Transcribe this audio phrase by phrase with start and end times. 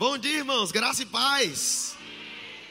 [0.00, 1.94] Bom dia, irmãos, graça e paz.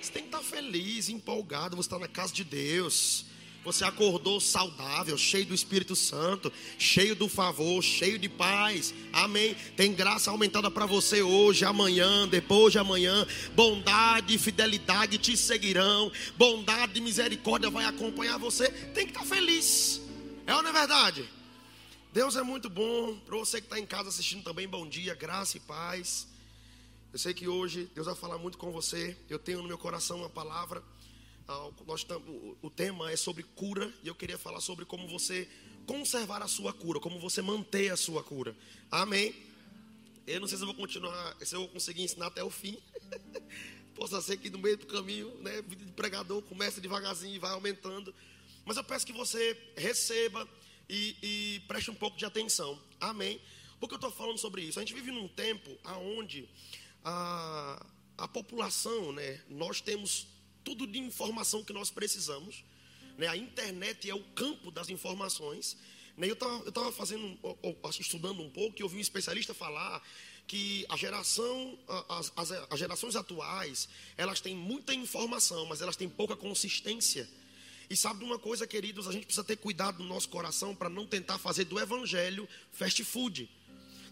[0.01, 3.23] Você tem que estar feliz, empolgado, você está na casa de Deus.
[3.63, 8.95] Você acordou saudável, cheio do Espírito Santo, cheio do favor, cheio de paz.
[9.13, 9.55] Amém.
[9.75, 13.27] Tem graça aumentada para você hoje, amanhã, depois de amanhã.
[13.53, 16.11] Bondade e fidelidade te seguirão.
[16.35, 18.71] Bondade e misericórdia vai acompanhar você.
[18.71, 20.01] Tem que estar feliz.
[20.47, 21.29] É ou não é verdade?
[22.11, 23.15] Deus é muito bom.
[23.23, 26.27] Para você que está em casa assistindo também, bom dia, graça e paz.
[27.11, 29.17] Eu sei que hoje Deus vai falar muito com você.
[29.27, 30.83] Eu tenho no meu coração uma palavra.
[31.47, 31.71] Ah,
[32.61, 35.49] o tema é sobre cura e eu queria falar sobre como você
[35.87, 38.55] conservar a sua cura, como você manter a sua cura.
[38.91, 39.33] Amém.
[40.27, 42.77] Eu não sei se eu vou continuar, se eu vou conseguir ensinar até o fim.
[43.95, 47.51] Possa ser que no meio do caminho, né, vida de pregador começa devagarzinho e vai
[47.51, 48.13] aumentando.
[48.63, 50.47] Mas eu peço que você receba
[50.87, 52.79] e, e preste um pouco de atenção.
[53.01, 53.41] Amém.
[53.79, 54.77] Porque eu estou falando sobre isso.
[54.77, 56.47] A gente vive num tempo aonde
[57.03, 57.85] a,
[58.17, 60.27] a população, né, nós temos
[60.63, 62.63] tudo de informação que nós precisamos.
[63.17, 65.77] Né, a internet é o campo das informações.
[66.17, 67.37] Né, eu estava fazendo,
[67.99, 70.01] estudando um pouco e ouvi um especialista falar
[70.47, 71.77] que a geração,
[72.09, 77.29] as, as, as gerações atuais, elas têm muita informação, mas elas têm pouca consistência.
[77.89, 80.89] E sabe de uma coisa, queridos, a gente precisa ter cuidado no nosso coração para
[80.89, 83.49] não tentar fazer do evangelho fast food.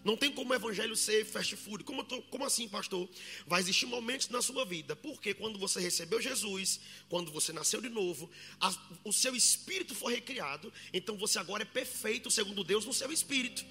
[0.04, 1.84] Não tem como o evangelho ser fast food.
[1.84, 3.08] Como, tô, como assim, pastor?
[3.46, 4.94] Vai existir momentos na sua vida.
[4.96, 8.74] Porque quando você recebeu Jesus, quando você nasceu de novo, a,
[9.04, 10.72] o seu espírito foi recriado.
[10.92, 13.64] Então você agora é perfeito, segundo Deus, no seu espírito.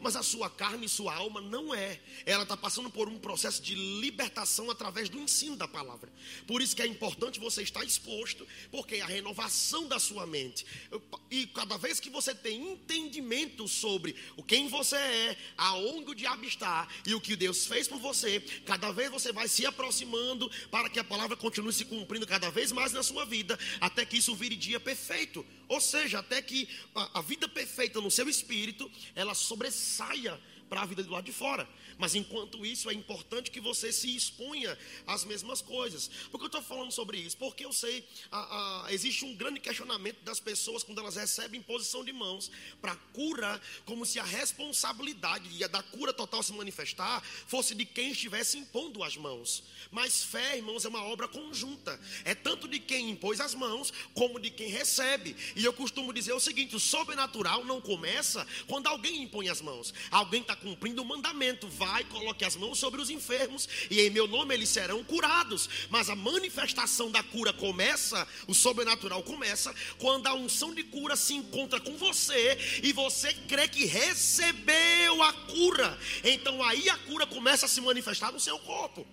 [0.00, 2.00] Mas a sua carne e sua alma não é.
[2.24, 6.12] Ela está passando por um processo de libertação através do ensino da palavra.
[6.46, 10.66] Por isso que é importante você estar exposto, porque é a renovação da sua mente.
[11.30, 16.44] E cada vez que você tem entendimento sobre o quem você é, aonde o diabo
[16.44, 20.88] está e o que Deus fez por você, cada vez você vai se aproximando para
[20.88, 24.34] que a palavra continue se cumprindo cada vez mais na sua vida, até que isso
[24.34, 25.44] vire dia perfeito.
[25.68, 29.34] Ou seja, até que a, vida perfeita no seu espírito, ela
[29.80, 31.66] sobressaia para a vida do lado de fora.
[32.00, 36.10] Mas enquanto isso, é importante que você se exponha às mesmas coisas.
[36.30, 37.36] Por que eu estou falando sobre isso?
[37.36, 38.02] Porque eu sei,
[38.32, 42.50] a, a, existe um grande questionamento das pessoas quando elas recebem posição de mãos
[42.80, 48.56] para cura, como se a responsabilidade da cura total se manifestar fosse de quem estivesse
[48.56, 49.62] impondo as mãos.
[49.90, 52.00] Mas fé, irmãos, é uma obra conjunta.
[52.24, 55.36] É tanto de quem impôs as mãos, como de quem recebe.
[55.54, 59.92] E eu costumo dizer o seguinte: o sobrenatural não começa quando alguém impõe as mãos.
[60.10, 61.68] Alguém está cumprindo o mandamento.
[61.68, 65.68] Vai, coloque as mãos sobre os enfermos, e em meu nome eles serão curados.
[65.88, 71.34] Mas a manifestação da cura começa, o sobrenatural começa, quando a unção de cura se
[71.34, 75.98] encontra com você e você crê que recebeu a cura.
[76.24, 79.06] Então aí a cura começa a se manifestar no seu corpo.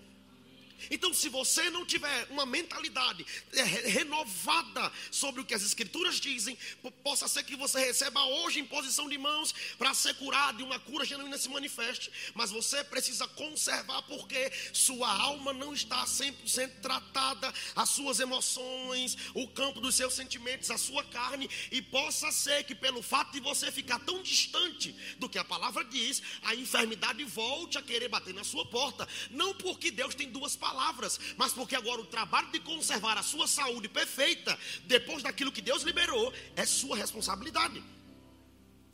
[0.92, 6.58] Então, se você não tiver uma mentalidade é, renovada sobre o que as Escrituras dizem,
[7.04, 10.80] possa ser que você receba hoje em posição de mãos para ser curado e uma
[10.80, 12.12] cura genuína se manifeste.
[12.34, 19.48] Mas você precisa conservar porque sua alma não está 100% tratada, as suas emoções, o
[19.48, 21.50] campo dos seus sentimentos, a sua carne.
[21.72, 25.84] E possa ser que, pelo fato de você ficar tão distante do que a palavra
[25.84, 29.08] diz, a enfermidade volte a querer bater na sua porta.
[29.32, 33.24] Não porque Deus tem duas palavras palavras, mas porque agora o trabalho de conservar a
[33.24, 37.82] sua saúde perfeita, depois daquilo que Deus liberou, é sua responsabilidade.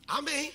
[0.08, 0.54] Amém?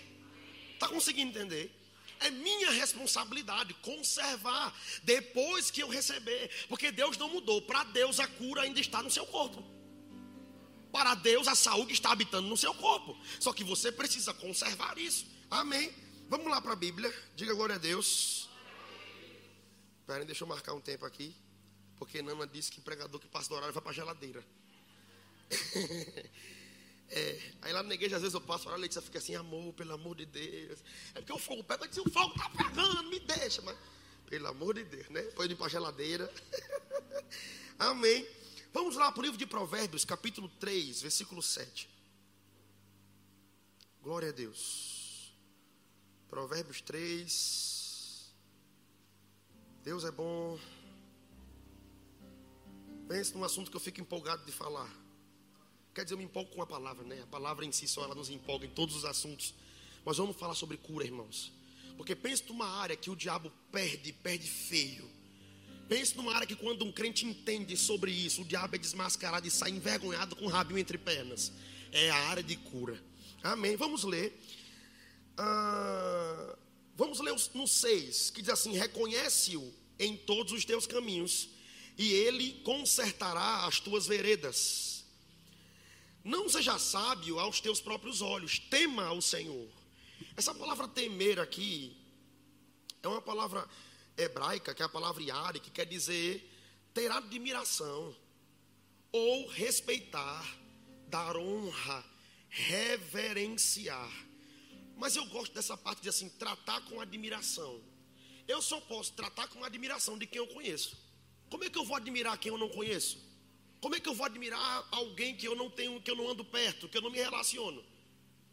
[0.75, 1.75] Está conseguindo entender?
[2.21, 7.62] É minha responsabilidade conservar depois que eu receber, porque Deus não mudou.
[7.62, 9.65] Para Deus a cura ainda está no seu corpo.
[10.93, 13.17] Para Deus a saúde está habitando no seu corpo.
[13.39, 15.27] Só que você precisa conservar isso.
[15.50, 15.93] Amém.
[16.29, 17.12] Vamos lá para a Bíblia.
[17.37, 18.38] Diga glória a Deus.
[20.08, 21.36] Esperem, deixa eu marcar um tempo aqui.
[21.98, 24.42] Porque Nana disse que pregador que passa do horário vai para a geladeira.
[27.10, 29.92] é, aí lá na igreja, às vezes eu passo, a Letícia fica assim, amor, pelo
[29.92, 30.82] amor de Deus.
[31.14, 33.60] É porque o fogo pega, eu disse, o fogo está pegando, me deixa.
[33.60, 33.76] Mas,
[34.24, 35.22] pelo amor de Deus, né?
[35.36, 36.32] Foi ir para a geladeira.
[37.78, 38.26] Amém.
[38.72, 41.87] Vamos lá para o livro de Provérbios, capítulo 3, versículo 7.
[44.00, 45.34] Glória a Deus.
[46.31, 47.77] Provérbios 3,
[49.88, 50.58] Deus é bom.
[53.08, 54.87] Pense num assunto que eu fico empolgado de falar.
[55.94, 57.23] Quer dizer, eu me empolgo com a palavra, né?
[57.23, 59.55] A palavra em si só ela nos empolga em todos os assuntos.
[60.05, 61.50] Mas vamos falar sobre cura, irmãos.
[61.96, 65.08] Porque pense numa área que o diabo perde, perde feio.
[65.88, 69.50] Pense numa área que quando um crente entende sobre isso, o diabo é desmascarado e
[69.50, 71.50] sai envergonhado com o rabinho entre pernas.
[71.90, 73.02] É a área de cura.
[73.43, 73.75] Amém.
[73.75, 74.38] Vamos ler.
[75.38, 76.58] Ah,
[76.99, 81.49] Vamos ler no 6, que diz assim: reconhece-o em todos os teus caminhos,
[81.97, 85.05] e ele consertará as tuas veredas.
[86.25, 89.69] Não seja sábio aos teus próprios olhos, tema ao Senhor.
[90.37, 91.97] Essa palavra temer aqui
[93.00, 93.65] é uma palavra
[94.17, 96.53] hebraica, que é a palavra yari, que quer dizer
[96.93, 98.12] ter admiração
[99.12, 100.45] ou respeitar,
[101.06, 102.05] dar honra,
[102.49, 104.27] reverenciar.
[104.99, 107.81] Mas eu gosto dessa parte de assim, tratar com admiração.
[108.49, 110.99] Eu só posso tratar com admiração de quem eu conheço.
[111.49, 113.17] Como é que eu vou admirar quem eu não conheço?
[113.81, 116.45] Como é que eu vou admirar alguém que eu não tenho, que eu não ando
[116.45, 117.85] perto, que eu não me relaciono?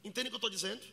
[0.04, 0.86] Entende o que eu estou dizendo?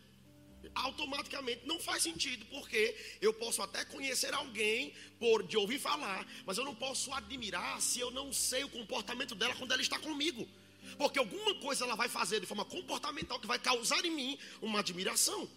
[0.75, 6.57] Automaticamente não faz sentido, porque eu posso até conhecer alguém por de ouvir falar, mas
[6.57, 10.49] eu não posso admirar se eu não sei o comportamento dela quando ela está comigo.
[10.99, 14.81] Porque alguma coisa ela vai fazer de forma comportamental que vai causar em mim uma
[14.81, 15.49] admiração.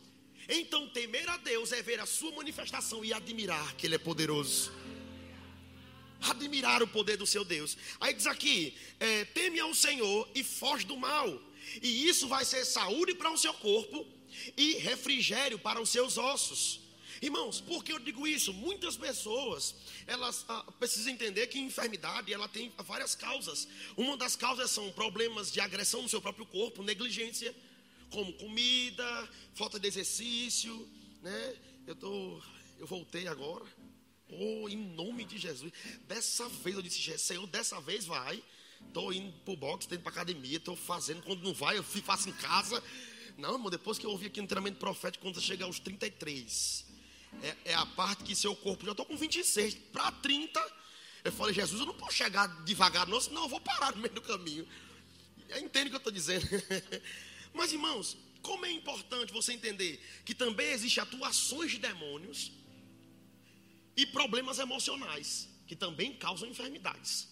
[0.48, 4.72] Então, temer a Deus é ver a sua manifestação e admirar que Ele é poderoso.
[6.22, 7.78] Admirar o poder do seu Deus.
[8.00, 11.42] Aí diz aqui: é, teme ao Senhor e foge do mal.
[11.82, 14.06] E isso vai ser saúde para o seu corpo
[14.56, 16.85] e refrigério para os seus ossos.
[17.26, 18.54] Irmãos, por que eu digo isso?
[18.54, 19.74] Muitas pessoas,
[20.06, 23.68] elas ah, precisam entender que enfermidade, ela tem várias causas.
[23.98, 27.56] Uma das causas são problemas de agressão no seu próprio corpo, negligência,
[28.12, 30.88] como comida, falta de exercício,
[31.24, 31.56] né?
[31.88, 32.40] Eu tô,
[32.78, 33.66] eu voltei agora.
[34.30, 35.74] Oh, em nome de Jesus.
[36.08, 38.40] Dessa vez eu disse, Senhor, dessa vez vai.
[38.88, 41.24] Estou indo para o boxe, estou indo para academia, estou fazendo.
[41.24, 42.84] Quando não vai, eu faço em casa.
[43.36, 46.85] Não, irmão, depois que eu ouvi aqui no treinamento profético, quando chega aos 33,
[47.42, 50.74] é, é a parte que seu corpo, já estou com 26, para 30,
[51.24, 54.14] eu falei, Jesus, eu não posso chegar devagar, não, senão eu vou parar no meio
[54.14, 54.68] do caminho.
[55.58, 56.46] Entende o que eu estou dizendo?
[57.54, 62.52] Mas, irmãos, como é importante você entender que também existem atuações de demônios
[63.98, 67.28] e problemas emocionais que também causam enfermidades.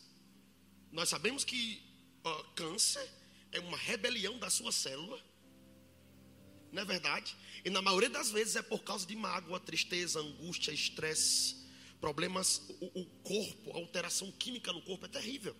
[0.91, 1.83] Nós sabemos que
[2.25, 3.07] uh, câncer
[3.51, 5.21] é uma rebelião da sua célula
[6.73, 7.35] não é verdade?
[7.63, 11.55] E na maioria das vezes é por causa de mágoa, tristeza, angústia, estresse,
[12.01, 15.55] problemas, o, o corpo, a alteração química no corpo é terrível.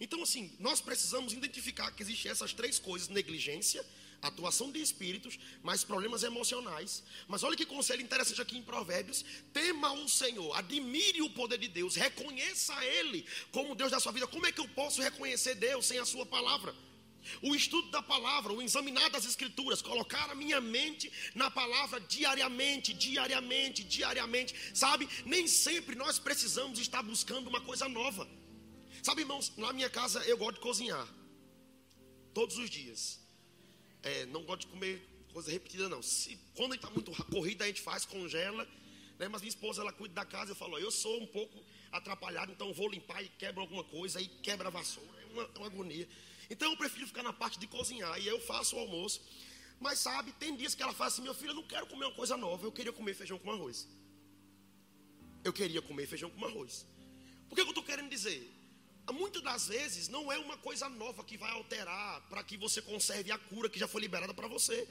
[0.00, 3.84] Então, assim, nós precisamos identificar que existem essas três coisas: negligência,
[4.22, 7.02] atuação de espíritos, mais problemas emocionais.
[7.26, 11.68] Mas olha que conselho interessante aqui em Provérbios: tema o Senhor, admire o poder de
[11.68, 14.26] Deus, reconheça Ele como Deus da sua vida.
[14.28, 16.74] Como é que eu posso reconhecer Deus sem a Sua palavra?
[17.42, 22.92] O estudo da palavra, o examinar das escrituras, colocar a minha mente na palavra diariamente,
[22.92, 24.54] diariamente, diariamente.
[24.74, 28.28] Sabe, nem sempre nós precisamos estar buscando uma coisa nova.
[29.02, 31.08] Sabe, irmãos, na minha casa eu gosto de cozinhar.
[32.34, 33.20] Todos os dias.
[34.02, 36.02] É, não gosto de comer coisa repetida, não.
[36.02, 38.66] Se, quando a gente está muito corrida, a gente faz, congela.
[39.18, 39.28] Né?
[39.28, 40.52] Mas minha esposa, ela cuida da casa.
[40.52, 41.62] Eu falo, eu sou um pouco
[41.92, 45.20] atrapalhado, então vou limpar e quebro alguma coisa, aí quebra a vassoura.
[45.20, 46.08] É uma, é uma agonia.
[46.48, 49.20] Então eu prefiro ficar na parte de cozinhar e eu faço o almoço.
[49.80, 52.14] Mas sabe, tem dias que ela fala assim: meu filho, eu não quero comer uma
[52.14, 53.88] coisa nova, eu queria comer feijão com arroz.
[55.44, 56.86] Eu queria comer feijão com arroz.
[57.48, 58.52] Por que eu estou querendo dizer?
[59.12, 63.30] Muitas das vezes não é uma coisa nova que vai alterar para que você conserve
[63.30, 64.88] a cura que já foi liberada para você.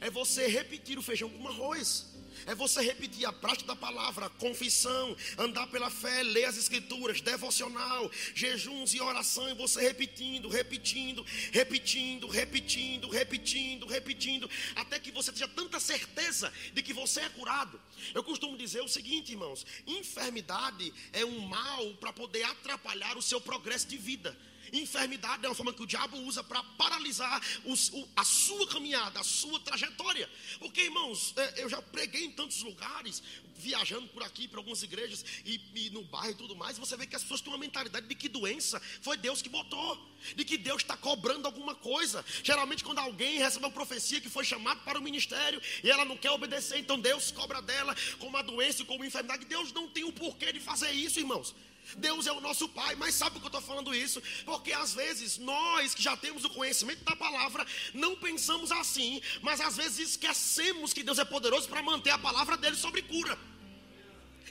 [0.00, 2.12] É você repetir o feijão com arroz.
[2.46, 8.10] É você repetir a prática da palavra, confissão, andar pela fé, ler as escrituras, devocional,
[8.34, 15.48] jejuns e oração, e você repetindo, repetindo, repetindo, repetindo, repetindo, repetindo, até que você tenha
[15.48, 17.80] tanta certeza de que você é curado.
[18.14, 23.40] Eu costumo dizer o seguinte, irmãos: enfermidade é um mal para poder atrapalhar o seu
[23.40, 24.36] progresso de vida.
[24.72, 29.20] Enfermidade é uma forma que o diabo usa para paralisar os, o, a sua caminhada,
[29.20, 30.28] a sua trajetória.
[30.58, 33.22] Porque, irmãos, é, eu já preguei em tantos lugares,
[33.54, 37.06] viajando por aqui, para algumas igrejas e, e, no bairro e tudo mais, você vê
[37.06, 40.56] que as pessoas têm uma mentalidade de que doença foi Deus que botou, de que
[40.56, 42.24] Deus está cobrando alguma coisa.
[42.42, 46.16] Geralmente, quando alguém recebe uma profecia que foi chamado para o ministério e ela não
[46.16, 49.44] quer obedecer, então Deus cobra dela como a doença como a enfermidade.
[49.44, 51.54] Deus não tem o porquê de fazer isso, irmãos.
[51.96, 54.22] Deus é o nosso Pai, mas sabe por que eu estou falando isso?
[54.44, 59.60] Porque às vezes nós que já temos o conhecimento da palavra, não pensamos assim, mas
[59.60, 63.38] às vezes esquecemos que Deus é poderoso para manter a palavra dele sobre cura.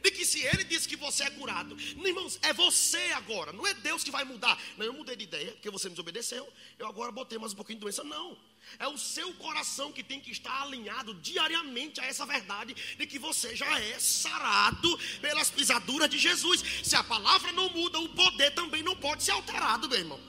[0.01, 3.73] De que se ele disse que você é curado, irmãos, é você agora, não é
[3.75, 4.59] Deus que vai mudar.
[4.77, 7.77] Não, eu mudei de ideia, porque você me desobedeceu, eu agora botei mais um pouquinho
[7.77, 8.03] de doença.
[8.03, 8.37] Não.
[8.79, 13.19] É o seu coração que tem que estar alinhado diariamente a essa verdade de que
[13.19, 16.63] você já é sarado pelas pisaduras de Jesus.
[16.83, 20.19] Se a palavra não muda, o poder também não pode ser alterado, meu irmão.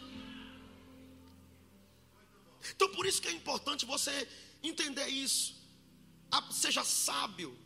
[2.74, 4.28] Então por isso que é importante você
[4.62, 5.60] entender isso.
[6.50, 7.56] Seja sábio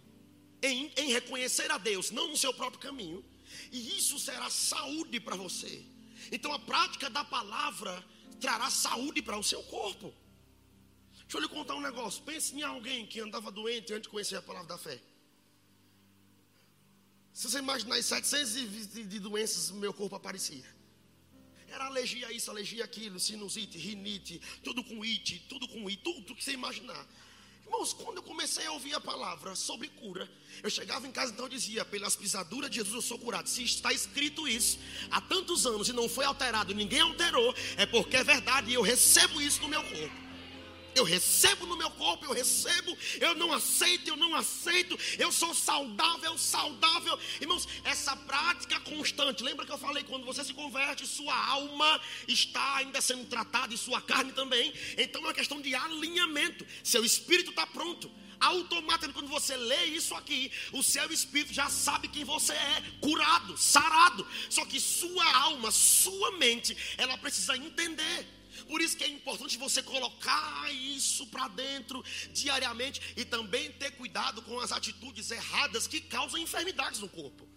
[0.63, 3.25] em, em reconhecer a Deus, não no seu próprio caminho,
[3.71, 5.85] e isso será saúde para você.
[6.33, 8.05] Então a prática da palavra
[8.41, 10.13] trará saúde para o seu corpo.
[11.27, 12.23] Deixa eu lhe contar um negócio.
[12.23, 15.01] Pense em alguém que andava doente antes de conhecer a palavra da fé.
[17.33, 20.65] Se você imaginar 720 de doenças, meu corpo aparecia.
[21.69, 26.01] Era alergia a isso, alergia a aquilo, sinusite, rinite, tudo com it, tudo com it,
[26.03, 27.07] tudo que você imaginar.
[27.65, 30.31] Irmãos, quando eu comecei a ouvir a palavra sobre cura,
[30.63, 33.49] eu chegava em casa então eu dizia: pelas pisaduras de Jesus eu sou curado.
[33.49, 34.79] Se está escrito isso
[35.11, 38.83] há tantos anos e não foi alterado, ninguém alterou, é porque é verdade e eu
[38.83, 40.26] recebo isso no meu corpo.
[40.97, 45.55] Eu recebo no meu corpo, eu recebo, eu não aceito, eu não aceito, eu sou
[45.55, 47.19] saudável, saudável.
[47.39, 52.77] Irmãos, essa prática constante, lembra que eu falei, quando você se converte, sua alma está
[52.77, 54.73] ainda sendo tratada e sua carne também.
[54.97, 56.67] Então é uma questão de alinhamento.
[56.83, 58.11] Seu espírito está pronto.
[58.41, 63.55] Automaticamente, quando você lê isso aqui, o seu espírito já sabe quem você é, curado,
[63.59, 64.27] sarado.
[64.49, 68.36] Só que sua alma, sua mente, ela precisa entender.
[68.65, 74.43] Por isso que é importante você colocar isso para dentro diariamente e também ter cuidado
[74.43, 77.49] com as atitudes erradas que causam enfermidades no corpo.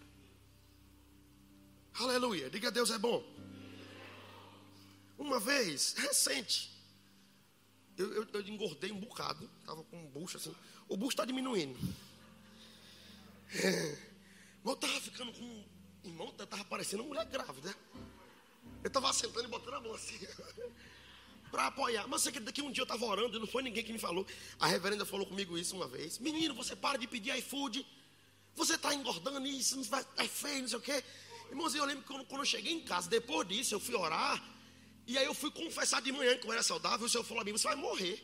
[1.94, 3.24] Aleluia, diga Deus é bom.
[5.18, 6.72] Uma vez, recente,
[7.98, 10.56] eu, eu, eu engordei um bocado, estava com um bucho assim,
[10.88, 11.78] o bucho está diminuindo.
[13.54, 13.98] É,
[14.64, 15.66] eu estava ficando com.
[16.04, 17.76] Irmão, estava parecendo uma mulher grávida.
[18.84, 20.18] Eu estava sentando e botando a mão assim.
[21.52, 22.08] Para apoiar.
[22.08, 24.26] Mas você que um dia eu estava orando e não foi ninguém que me falou.
[24.60, 26.18] A reverenda falou comigo isso uma vez.
[26.20, 27.86] Menino, você para de pedir iFood.
[28.56, 31.04] Você está engordando isso, não vai, é feio, não sei o quê.
[31.50, 34.44] Irmãos, eu lembro que quando, quando eu cheguei em casa, depois disso, eu fui orar.
[35.08, 37.06] E aí eu fui confessar de manhã que eu era saudável.
[37.06, 38.24] O Senhor falou a mim, você vai morrer.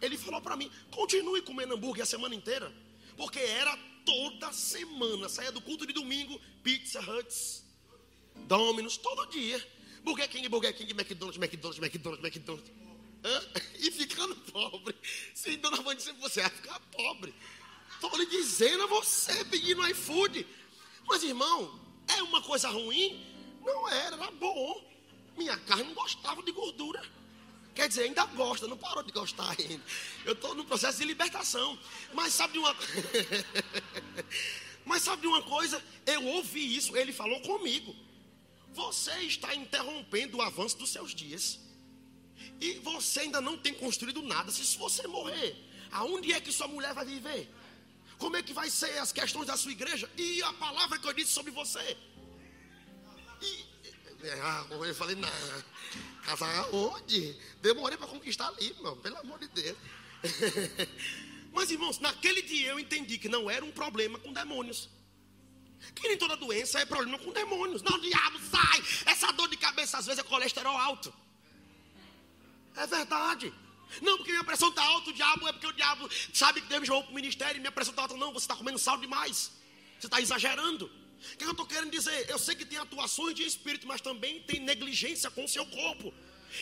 [0.00, 2.72] Ele falou para mim, continue comendo hambúrguer a semana inteira.
[3.16, 5.28] Porque era toda semana.
[5.28, 7.64] Saía do culto de domingo, Pizza Huts,
[8.46, 9.58] Domino's, todo dia.
[10.04, 12.70] Burger King, Burger King, McDonald's, McDonald's, McDonald's, McDonald's.
[13.24, 13.42] Hã?
[13.80, 14.94] E ficando pobre.
[15.34, 17.34] Sim, dona Wanda disse, você vai ficar pobre.
[17.92, 20.46] Estou lhe dizendo a você pedindo iFood.
[21.06, 23.22] Mas, irmão, é uma coisa ruim?
[23.62, 24.82] Não era, era bom.
[25.36, 27.02] Minha carne não gostava de gordura.
[27.74, 29.82] Quer dizer, ainda gosta, não parou de gostar ainda.
[30.24, 31.78] Eu estou no processo de libertação.
[32.12, 32.74] Mas sabe de uma
[34.86, 35.82] Mas sabe de uma coisa?
[36.06, 37.94] Eu ouvi isso, ele falou comigo.
[38.74, 41.60] Você está interrompendo o avanço dos seus dias.
[42.60, 44.50] E você ainda não tem construído nada.
[44.50, 45.56] Se você morrer,
[45.92, 47.48] aonde é que sua mulher vai viver?
[48.18, 50.10] Como é que vai ser as questões da sua igreja?
[50.16, 51.96] E a palavra que eu disse sobre você?
[53.40, 53.64] E,
[54.42, 55.28] ah, eu falei, não,
[56.24, 57.36] casar onde?
[57.60, 59.76] Demorei para conquistar ali, irmão, pelo amor de Deus.
[61.52, 64.88] Mas, irmãos, naquele dia eu entendi que não era um problema com demônios.
[65.94, 67.82] Que nem toda doença é problema com demônios.
[67.82, 68.82] Não, diabo, sai.
[69.06, 71.12] Essa dor de cabeça às vezes é colesterol alto.
[72.76, 73.52] É verdade.
[74.00, 76.80] Não, porque minha pressão está alta, o diabo é porque o diabo sabe que Deus
[76.80, 78.16] me chamou para o ministério e minha pressão está alta.
[78.16, 79.52] Não, você está comendo sal demais.
[79.98, 80.90] Você está exagerando.
[81.32, 82.28] O que eu estou querendo dizer?
[82.28, 86.12] Eu sei que tem atuações de espírito, mas também tem negligência com o seu corpo.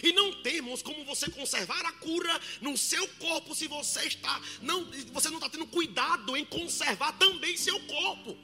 [0.02, 4.86] E não temos como você conservar a cura no seu corpo se você está não
[5.12, 8.38] você não está tendo cuidado em conservar também seu corpo.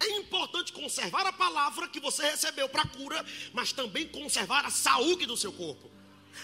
[0.00, 5.26] É importante conservar a palavra que você recebeu para cura, mas também conservar a saúde
[5.26, 5.90] do seu corpo,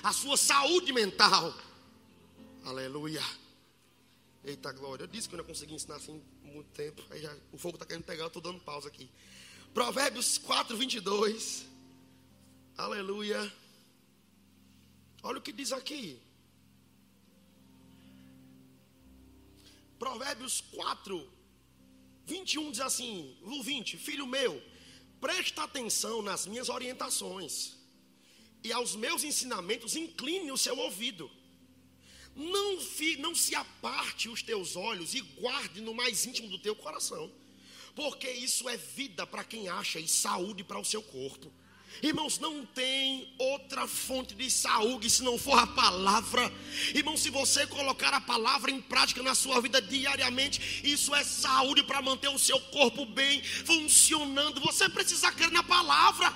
[0.03, 1.55] a sua saúde mental.
[2.65, 3.23] Aleluia.
[4.45, 5.05] Eita glória.
[5.05, 7.03] Eu disse que eu não consegui ensinar assim muito tempo.
[7.11, 9.09] Aí já, o fogo está querendo pegar, eu estou dando pausa aqui.
[9.73, 11.67] Provérbios 4, 22.
[12.77, 13.53] Aleluia.
[15.23, 16.21] Olha o que diz aqui.
[19.99, 21.34] Provérbios 4,
[22.27, 24.63] 21 diz assim: o 20, filho meu,
[25.21, 27.77] presta atenção nas minhas orientações
[28.63, 31.31] e aos meus ensinamentos incline o seu ouvido.
[32.35, 36.75] Não, fi, não se aparte os teus olhos e guarde no mais íntimo do teu
[36.75, 37.31] coração,
[37.95, 41.53] porque isso é vida para quem acha e saúde para o seu corpo.
[42.03, 46.53] Irmãos, não tem outra fonte de saúde se não for a palavra.
[46.95, 51.83] Irmão, se você colocar a palavra em prática na sua vida diariamente, isso é saúde
[51.83, 54.61] para manter o seu corpo bem funcionando.
[54.61, 56.33] Você precisa crer na palavra.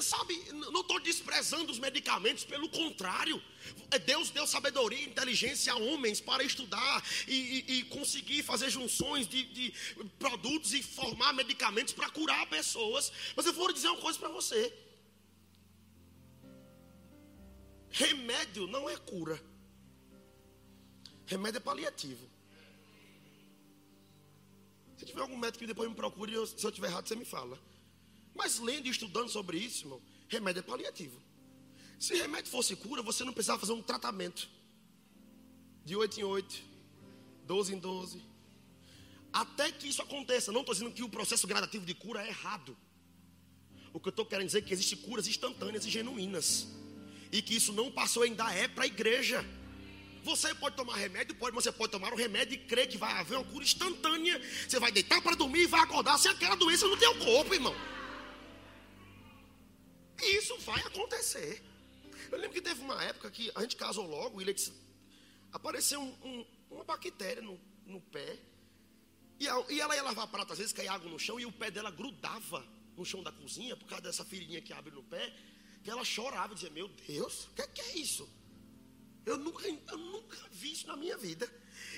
[0.00, 3.42] Sabe, não estou desprezando os medicamentos, pelo contrário.
[3.90, 8.70] É Deus deu sabedoria e inteligência a homens para estudar e, e, e conseguir fazer
[8.70, 9.74] junções de, de,
[10.18, 13.12] produtos e formar medicamentos para curar pessoas.
[13.36, 14.72] Mas eu vou dizer uma coisa para você:
[17.90, 19.42] remédio não é cura,
[21.26, 22.30] remédio é paliativo.
[24.96, 27.58] Se tiver algum médico que depois me procure, se eu estiver errado, você me fala.
[28.34, 31.20] Mas lendo e estudando sobre isso, irmão, remédio é paliativo.
[31.98, 34.48] Se remédio fosse cura, você não precisava fazer um tratamento.
[35.84, 36.62] De 8 em 8,
[37.46, 38.22] 12 em 12.
[39.32, 40.52] Até que isso aconteça.
[40.52, 42.76] Não estou dizendo que o processo gradativo de cura é errado.
[43.92, 46.66] O que eu estou querendo dizer é que existem curas instantâneas e genuínas.
[47.30, 49.44] E que isso não passou ainda é para a igreja.
[50.24, 53.12] Você pode tomar remédio, pode, mas você pode tomar um remédio e crer que vai
[53.12, 54.40] haver uma cura instantânea.
[54.68, 57.74] Você vai deitar para dormir e vai acordar sem aquela doença no teu corpo, irmão.
[60.22, 61.62] E isso vai acontecer.
[62.30, 64.72] Eu lembro que teve uma época que a gente casou logo e ele disse,
[65.52, 68.38] apareceu um, um, uma bactéria no, no pé.
[69.40, 71.52] E, a, e, ela ia lavar prato, às vezes caía água no chão e o
[71.52, 72.64] pé dela grudava
[72.96, 75.32] no chão da cozinha por causa dessa feirinha que abre no pé.
[75.84, 78.28] E ela chorava e dizia: Meu Deus, o que, que, é isso?
[79.26, 81.50] Eu nunca, eu nunca vi isso na minha vida.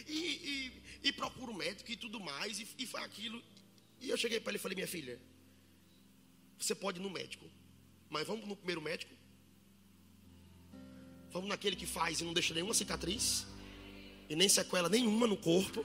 [0.07, 2.59] E, e, e procuro médico e tudo mais.
[2.59, 3.43] E, e foi aquilo.
[4.00, 5.21] E eu cheguei para ele e falei: Minha filha,
[6.59, 7.50] você pode ir no médico,
[8.14, 9.12] mas vamos no primeiro médico?
[11.33, 13.44] Vamos naquele que faz e não deixa nenhuma cicatriz
[14.28, 15.85] e nem sequela nenhuma no corpo.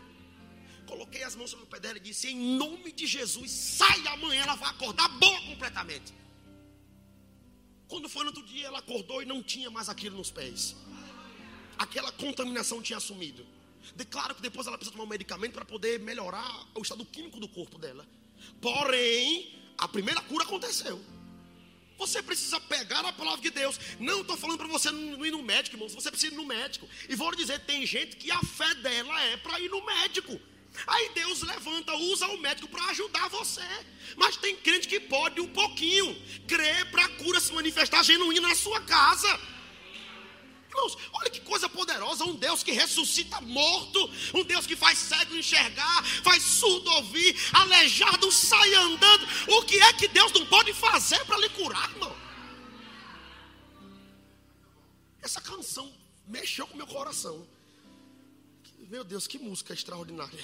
[0.85, 4.43] Coloquei as mãos sobre o pé dela e disse: Em nome de Jesus, sai amanhã,
[4.43, 6.13] ela vai acordar boa completamente.
[7.87, 10.75] Quando foi no outro dia, ela acordou e não tinha mais aquilo nos pés.
[11.79, 13.43] Aquela contaminação tinha assumido.
[13.95, 17.47] Declaro que depois ela precisa tomar um medicamento para poder melhorar o estado químico do
[17.47, 18.05] corpo dela.
[18.61, 21.03] Porém, a primeira cura aconteceu.
[21.99, 23.77] Você precisa pegar a palavra de Deus.
[23.99, 25.93] Não estou falando para você não ir no médico, irmãos.
[25.93, 26.87] Você precisa ir no médico.
[27.09, 30.39] E vou dizer: tem gente que a fé dela é para ir no médico.
[30.87, 33.67] Aí Deus levanta, usa o médico para ajudar você.
[34.15, 36.15] Mas tem crente que pode um pouquinho
[36.47, 39.27] crer para a cura se manifestar genuína na sua casa.
[40.69, 43.99] Irmãos, olha que coisa poderosa, um Deus que ressuscita morto,
[44.35, 49.27] um Deus que faz cego enxergar, faz surdo ouvir, aleijado sai andando.
[49.47, 52.15] O que é que Deus não pode fazer para lhe curar, irmão?
[55.21, 55.91] Essa canção
[56.27, 57.47] mexeu com meu coração.
[58.77, 60.43] Meu Deus, que música extraordinária.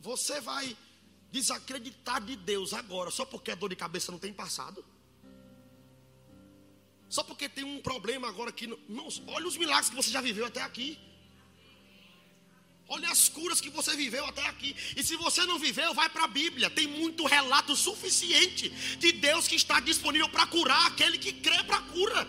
[0.00, 0.76] Você vai
[1.30, 4.84] desacreditar de Deus agora só porque a dor de cabeça não tem passado?
[7.08, 8.64] Só porque tem um problema agora aqui.
[8.64, 10.98] Irmãos, olha os milagres que você já viveu até aqui.
[12.90, 14.74] Olha as curas que você viveu até aqui.
[14.96, 16.70] E se você não viveu, vai para a Bíblia.
[16.70, 21.76] Tem muito relato suficiente de Deus que está disponível para curar aquele que crê para
[21.76, 22.28] a cura.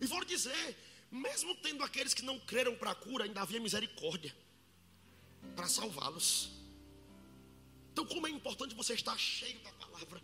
[0.00, 0.76] E vou dizer,
[1.10, 4.34] mesmo tendo aqueles que não creram para a cura, ainda havia misericórdia
[5.56, 6.50] para salvá-los.
[7.92, 10.20] Então, como é importante você estar cheio da palavra.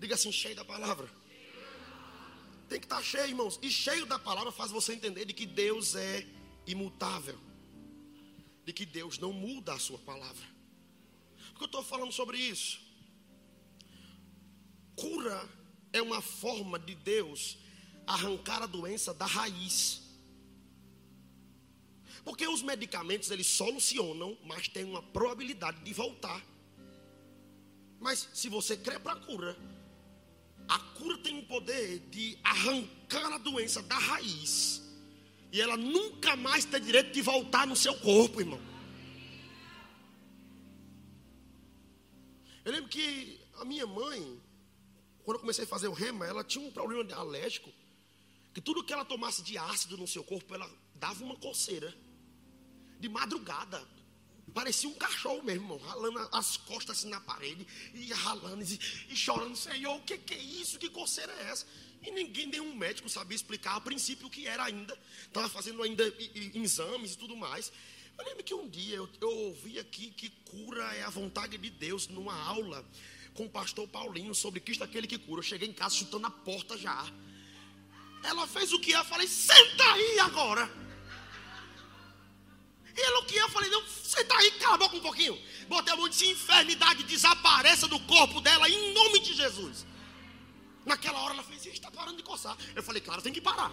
[0.00, 1.08] Diga assim, cheio da palavra.
[2.70, 3.58] Tem que estar cheio, irmãos.
[3.62, 6.26] E cheio da palavra faz você entender de que Deus é
[6.66, 7.38] imutável.
[8.64, 10.46] De que Deus não muda a sua palavra.
[11.50, 12.80] Por que eu estou falando sobre isso?
[14.96, 15.46] Cura
[15.92, 17.58] é uma forma de Deus
[18.06, 20.00] arrancar a doença da raiz.
[22.24, 26.42] Porque os medicamentos eles solucionam, mas tem uma probabilidade de voltar.
[27.98, 29.58] Mas se você crê para a cura,
[30.70, 34.80] a cura tem o poder de arrancar a doença da raiz.
[35.52, 38.60] E ela nunca mais tem direito de voltar no seu corpo, irmão.
[42.64, 44.40] Eu lembro que a minha mãe,
[45.24, 47.68] quando eu comecei a fazer o rema, ela tinha um problema alérgico.
[48.54, 51.92] Que tudo que ela tomasse de ácido no seu corpo, ela dava uma coceira
[53.00, 53.84] de madrugada.
[54.54, 59.16] Parecia um cachorro mesmo, irmão, ralando as costas assim na parede, e ralando e, e
[59.16, 60.78] chorando, Senhor, o que, que é isso?
[60.78, 61.66] Que coceira é essa?
[62.02, 64.98] E ninguém, nenhum médico sabia explicar a princípio o que era ainda.
[65.26, 66.02] Estava fazendo ainda
[66.54, 67.70] exames e tudo mais.
[68.18, 71.70] Eu lembro que um dia eu, eu ouvi aqui que cura é a vontade de
[71.70, 72.84] Deus numa aula
[73.34, 75.40] com o pastor Paulinho sobre Cristo aquele que cura.
[75.40, 77.06] Eu cheguei em casa chutando a porta já.
[78.22, 78.92] Ela fez o que?
[78.92, 80.89] Eu falei, senta aí agora.
[83.00, 85.40] Ele que eu falei, não, você está aí, cala a boca um pouquinho.
[85.68, 89.86] Botei a mão e disse, enfermidade desapareça do corpo dela em nome de Jesus.
[90.84, 92.56] Naquela hora ela fez, está parando de coçar.
[92.74, 93.70] Eu falei, claro, tem que parar.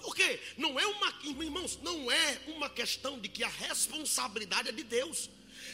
[0.00, 0.40] Por quê?
[0.56, 1.12] Não é uma,
[1.42, 5.28] irmãos, não é uma questão de que a responsabilidade é de Deus.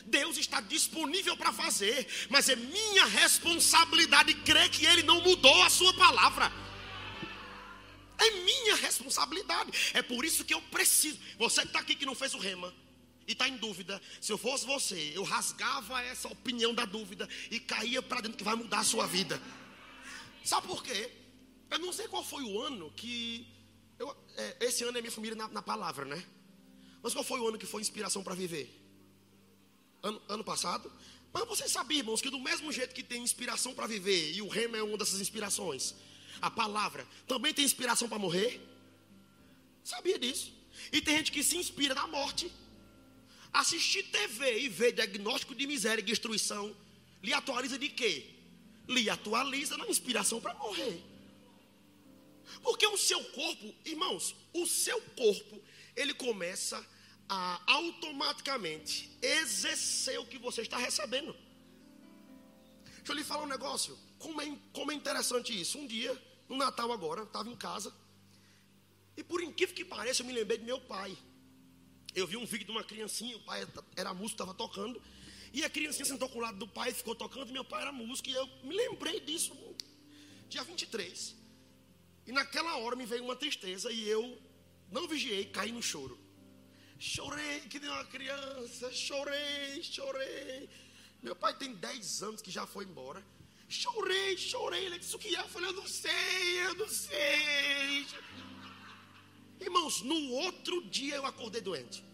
[0.06, 5.70] Deus está disponível para fazer, mas é minha responsabilidade crer que Ele não mudou a
[5.70, 6.50] sua palavra.
[8.22, 9.72] É minha responsabilidade.
[9.94, 11.18] É por isso que eu preciso.
[11.38, 12.72] Você que está aqui que não fez o rema
[13.26, 17.58] e está em dúvida, se eu fosse você, eu rasgava essa opinião da dúvida e
[17.58, 19.40] caía para dentro que vai mudar a sua vida.
[20.44, 21.10] Sabe por quê?
[21.70, 23.46] Eu não sei qual foi o ano que.
[23.98, 26.24] Eu, é, esse ano é minha família na, na palavra, né?
[27.02, 28.70] Mas qual foi o ano que foi inspiração para viver?
[30.02, 30.92] Ano, ano passado?
[31.32, 34.48] Mas vocês sabiam, irmãos, que do mesmo jeito que tem inspiração para viver, e o
[34.48, 35.94] rema é uma dessas inspirações,
[36.40, 38.60] a palavra também tem inspiração para morrer?
[39.84, 40.52] Sabia disso?
[40.92, 42.50] E tem gente que se inspira na morte.
[43.52, 46.74] Assistir TV e ver diagnóstico de miséria e destruição,
[47.22, 48.30] lhe atualiza de quê?
[48.88, 51.02] Lhe atualiza na inspiração para morrer.
[52.62, 55.60] Porque o seu corpo, irmãos, o seu corpo,
[55.94, 56.84] ele começa
[57.28, 61.34] a automaticamente exercer o que você está recebendo.
[62.96, 63.98] Deixa eu lhe falar um negócio.
[64.22, 65.76] Como é, como é interessante isso.
[65.78, 66.16] Um dia,
[66.48, 67.92] no Natal agora, estava em casa.
[69.16, 71.18] E por incrível que pareça, eu me lembrei de meu pai.
[72.14, 75.02] Eu vi um vídeo de uma criancinha, o pai era músico, estava tocando.
[75.52, 77.90] E a criancinha sentou com o lado do pai, ficou tocando, e meu pai era
[77.90, 78.28] músico.
[78.28, 79.52] E eu me lembrei disso,
[80.48, 81.34] dia 23.
[82.24, 84.38] E naquela hora me veio uma tristeza e eu
[84.88, 86.16] não vigiei, caí no choro.
[86.96, 90.70] Chorei que nem uma criança, chorei, chorei.
[91.20, 93.20] Meu pai tem 10 anos que já foi embora.
[93.72, 94.84] Chorei, chorei.
[94.84, 95.40] Ele disse o que é?
[95.40, 98.06] Eu falei, eu não sei, eu não sei.
[99.58, 102.04] Irmãos, no outro dia eu acordei doente.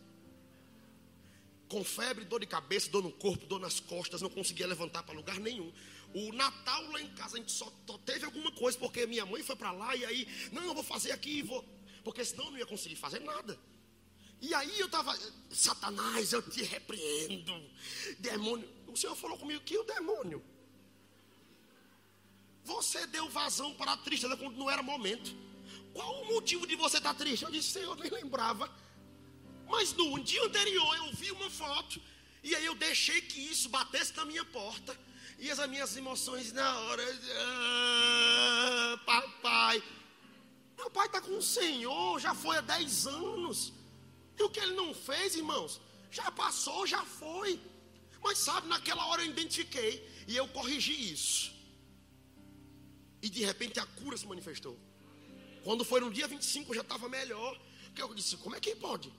[1.68, 5.14] Com febre, dor de cabeça, dor no corpo, dor nas costas, não conseguia levantar para
[5.14, 5.72] lugar nenhum.
[6.14, 7.70] O Natal lá em casa a gente só
[8.06, 11.10] teve alguma coisa porque minha mãe foi para lá e aí, não, eu vou fazer
[11.10, 11.62] aqui, vou,
[12.04, 13.58] porque senão eu não ia conseguir fazer nada.
[14.40, 15.18] E aí eu estava,
[15.50, 17.52] Satanás, eu te repreendo,
[18.20, 18.68] demônio.
[18.86, 20.42] O Senhor falou comigo que o demônio.
[22.68, 25.34] Você deu vazão para a tristeza quando não era momento.
[25.94, 27.44] Qual o motivo de você estar triste?
[27.44, 28.70] Eu disse, Senhor, nem lembrava.
[29.66, 32.00] Mas no dia anterior eu vi uma foto.
[32.42, 34.94] E aí eu deixei que isso batesse na minha porta.
[35.38, 37.02] E as minhas emoções na hora.
[37.40, 39.82] Ah, papai.
[40.76, 43.72] Meu pai está com o Senhor, já foi há 10 anos.
[44.38, 45.80] E o que ele não fez, irmãos?
[46.10, 47.58] Já passou, já foi.
[48.22, 51.57] Mas sabe, naquela hora eu identifiquei e eu corrigi isso.
[53.22, 54.78] E de repente a cura se manifestou.
[55.64, 57.58] Quando foi no dia 25 eu já estava melhor.
[57.86, 59.12] Porque eu disse, como é que pode?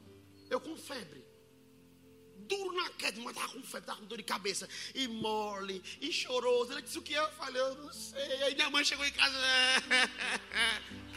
[0.49, 1.29] Eu com febre
[2.49, 6.11] duro na queda, mas estava com febre, estava com dor de cabeça, e mole, e
[6.11, 6.71] choroso.
[6.73, 7.19] Ele disse o que é?
[7.19, 8.43] Eu falei, eu não sei.
[8.43, 9.37] Aí minha mãe chegou em casa.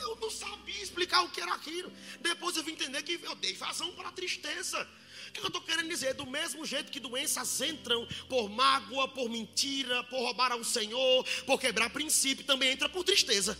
[0.00, 1.92] Eu não sabia explicar o que era aquilo.
[2.22, 4.88] Depois eu vim entender que eu dei vazão para a tristeza.
[5.30, 6.12] O que eu estou querendo dizer?
[6.14, 11.58] Do mesmo jeito que doenças entram por mágoa, por mentira, por roubar ao Senhor, por
[11.58, 13.56] quebrar princípio, também entra por tristeza.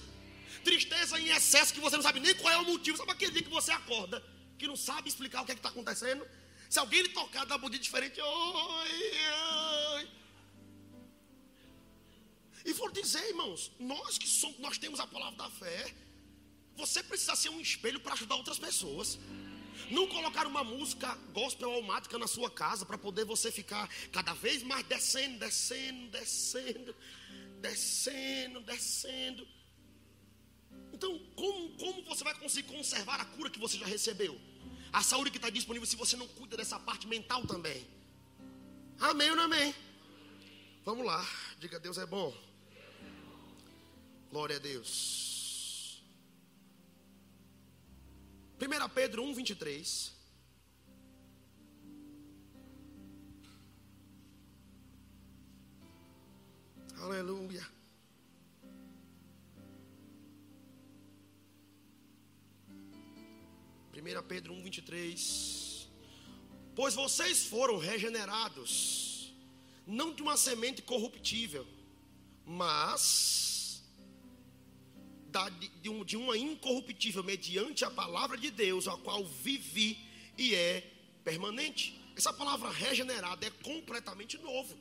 [0.65, 2.99] Tristeza em excesso que você não sabe nem qual é o motivo.
[2.99, 4.23] Sabe aquele dia que você acorda,
[4.59, 6.27] que não sabe explicar o que é está acontecendo?
[6.69, 8.21] Se alguém lhe tocar, um dia diferente.
[8.21, 8.89] Oi,
[9.95, 10.09] oi.
[12.65, 15.95] E vou dizer, irmãos, nós que somos, nós temos a palavra da fé,
[16.77, 19.19] você precisa ser um espelho para ajudar outras pessoas.
[19.91, 24.63] Não colocar uma música gospel almática na sua casa para poder você ficar cada vez
[24.63, 26.97] mais descendo, descendo, descendo,
[27.61, 29.49] descendo, descendo.
[30.93, 34.39] Então, como, como você vai conseguir conservar a cura que você já recebeu?
[34.93, 37.87] A saúde que está disponível se você não cuida dessa parte mental também.
[38.99, 39.75] Amém ou não amém?
[40.85, 41.25] Vamos lá,
[41.59, 42.35] diga Deus é bom.
[44.31, 45.30] Glória a Deus.
[48.61, 50.13] 1 Pedro 1, 23.
[56.99, 57.67] Aleluia.
[63.95, 65.89] 1 Pedro 1, 23.
[66.77, 69.35] Pois vocês foram regenerados,
[69.87, 71.67] não de uma semente corruptível,
[72.45, 73.50] mas
[76.07, 79.99] de uma incorruptível, mediante a palavra de Deus, a qual vivi
[80.37, 80.87] e é
[81.25, 81.99] permanente.
[82.17, 84.77] Essa palavra regenerado é completamente novo,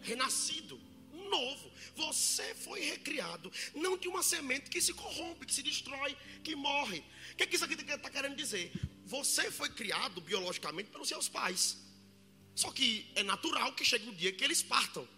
[0.00, 0.80] renascido
[1.30, 1.70] novo.
[1.96, 6.98] Você foi recriado, não de uma semente que se corrompe, que se destrói, que morre.
[7.32, 8.72] O que, é que isso aqui está querendo dizer?
[9.06, 11.78] Você foi criado biologicamente pelos seus pais.
[12.54, 15.08] Só que é natural que chegue o dia que eles partam.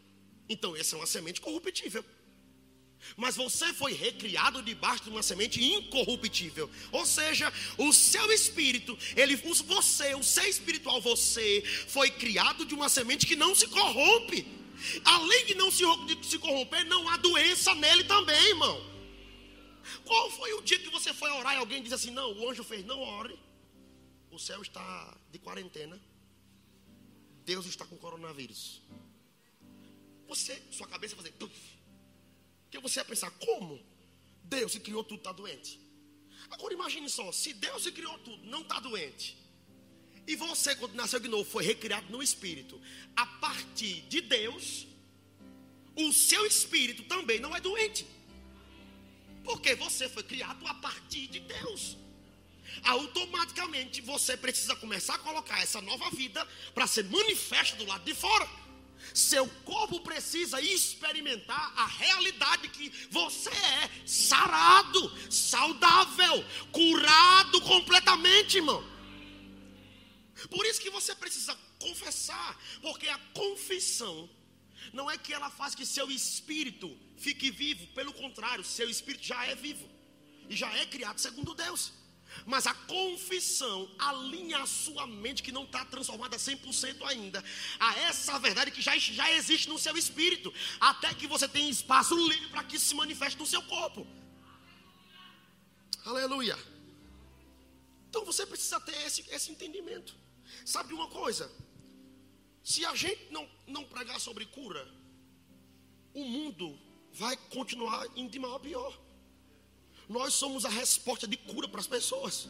[0.48, 2.04] Então, essa é uma semente corruptível.
[3.16, 6.70] Mas você foi recriado debaixo de uma semente incorruptível.
[6.90, 12.88] Ou seja, o seu espírito, ele, você, o ser espiritual, você, foi criado de uma
[12.88, 14.46] semente que não se corrompe.
[15.04, 18.92] Além de não se, de se corromper, não há doença nele também, irmão.
[20.04, 22.64] Qual foi o dia que você foi orar e alguém disse assim: Não, o anjo
[22.64, 23.38] fez, não ore.
[24.30, 26.00] O céu está de quarentena.
[27.44, 28.80] Deus está com coronavírus.
[30.28, 31.32] Você, sua cabeça fazer.
[31.32, 31.54] Porque
[32.92, 33.81] você ia pensar: Como?
[34.44, 35.81] Deus que criou tudo está doente.
[36.50, 39.38] Agora imagine só, se Deus que criou tudo, não está doente.
[40.26, 42.81] E você, quando nasceu de novo, foi recriado no Espírito.
[43.16, 44.87] A partir de Deus,
[45.96, 48.07] o seu espírito também não é doente.
[49.44, 51.96] Porque você foi criado a partir de Deus.
[52.85, 58.14] Automaticamente você precisa começar a colocar essa nova vida para ser manifesta do lado de
[58.14, 58.48] fora.
[59.14, 68.82] Seu corpo precisa experimentar a realidade que você é sarado, saudável, curado completamente, irmão.
[70.50, 74.28] Por isso que você precisa confessar, porque a confissão
[74.92, 79.44] não é que ela faz que seu espírito fique vivo, pelo contrário, seu espírito já
[79.46, 79.88] é vivo
[80.48, 81.92] e já é criado segundo Deus.
[82.46, 87.42] Mas a confissão alinha a sua mente que não está transformada 100% ainda
[87.78, 92.14] a essa verdade que já, já existe no seu espírito, até que você tenha espaço
[92.16, 94.06] livre para que isso se manifeste no seu corpo.
[96.04, 96.58] Aleluia.
[98.08, 100.14] Então você precisa ter esse, esse entendimento.
[100.64, 101.50] Sabe uma coisa?
[102.62, 104.86] Se a gente não, não pregar sobre cura,
[106.14, 106.78] o mundo
[107.12, 108.98] vai continuar indo de mal a pior.
[110.08, 112.48] Nós somos a resposta de cura para as pessoas.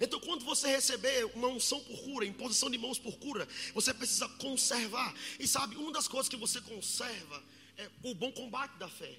[0.00, 4.28] Então, quando você receber uma unção por cura, imposição de mãos por cura, você precisa
[4.28, 5.14] conservar.
[5.38, 7.42] E sabe, uma das coisas que você conserva
[7.76, 9.18] é o bom combate da fé.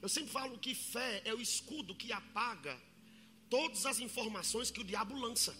[0.00, 2.78] Eu sempre falo que fé é o escudo que apaga
[3.48, 5.54] todas as informações que o diabo lança.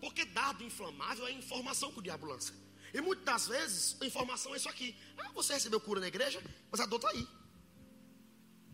[0.00, 2.54] Porque dado inflamável é informação que o diabo lança.
[2.92, 4.94] E muitas das vezes a informação é isso aqui.
[5.18, 7.26] Ah, você recebeu cura na igreja, mas a dor está aí.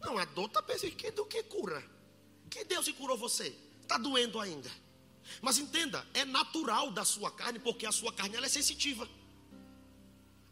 [0.00, 1.84] Não, a dor está pensando do que cura.
[2.48, 3.54] Que Deus que curou você?
[3.82, 4.70] Está doendo ainda.
[5.40, 9.08] Mas entenda, é natural da sua carne, porque a sua carne ela é sensitiva.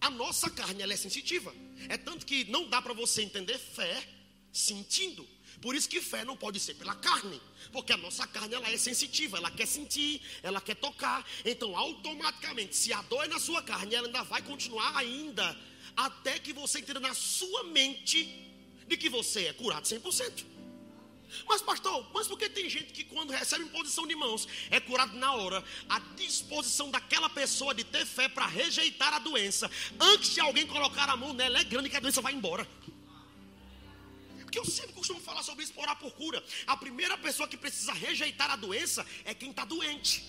[0.01, 1.53] A nossa carne ela é sensitiva.
[1.89, 4.07] É tanto que não dá para você entender fé
[4.53, 5.27] sentindo.
[5.61, 7.41] Por isso que fé não pode ser pela carne,
[7.73, 11.27] porque a nossa carne ela é sensitiva, ela quer sentir, ela quer tocar.
[11.45, 15.57] Então, automaticamente, se a dor é na sua carne, ela ainda vai continuar ainda
[15.97, 18.48] até que você entenda na sua mente
[18.89, 20.45] de que você é curado 100%.
[21.47, 25.15] Mas, pastor, mas por que tem gente que quando recebe imposição de mãos é curado
[25.17, 25.63] na hora?
[25.89, 29.71] A disposição daquela pessoa de ter fé para rejeitar a doença,
[30.01, 32.67] antes de alguém colocar a mão nela, é grande que a doença vai embora.
[34.43, 36.43] Porque eu sempre costumo falar sobre isso, orar por cura.
[36.67, 40.25] A primeira pessoa que precisa rejeitar a doença é quem está doente.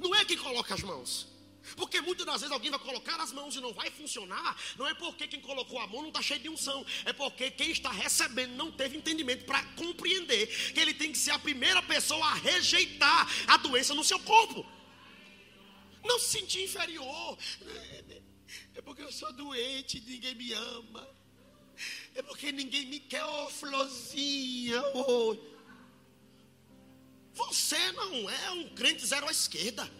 [0.00, 1.28] Não é quem coloca as mãos.
[1.76, 4.56] Porque muitas das vezes alguém vai colocar as mãos e não vai funcionar.
[4.76, 6.84] Não é porque quem colocou a mão não está cheio de unção.
[7.04, 11.30] É porque quem está recebendo não teve entendimento para compreender que ele tem que ser
[11.30, 14.64] a primeira pessoa a rejeitar a doença no seu corpo.
[16.04, 17.38] Não se sentir inferior.
[18.74, 21.08] É porque eu sou doente, ninguém me ama.
[22.14, 24.82] É porque ninguém me quer, ô oh, florzinha.
[24.94, 25.36] Oh.
[27.32, 29.90] Você não é um crente zero à esquerda.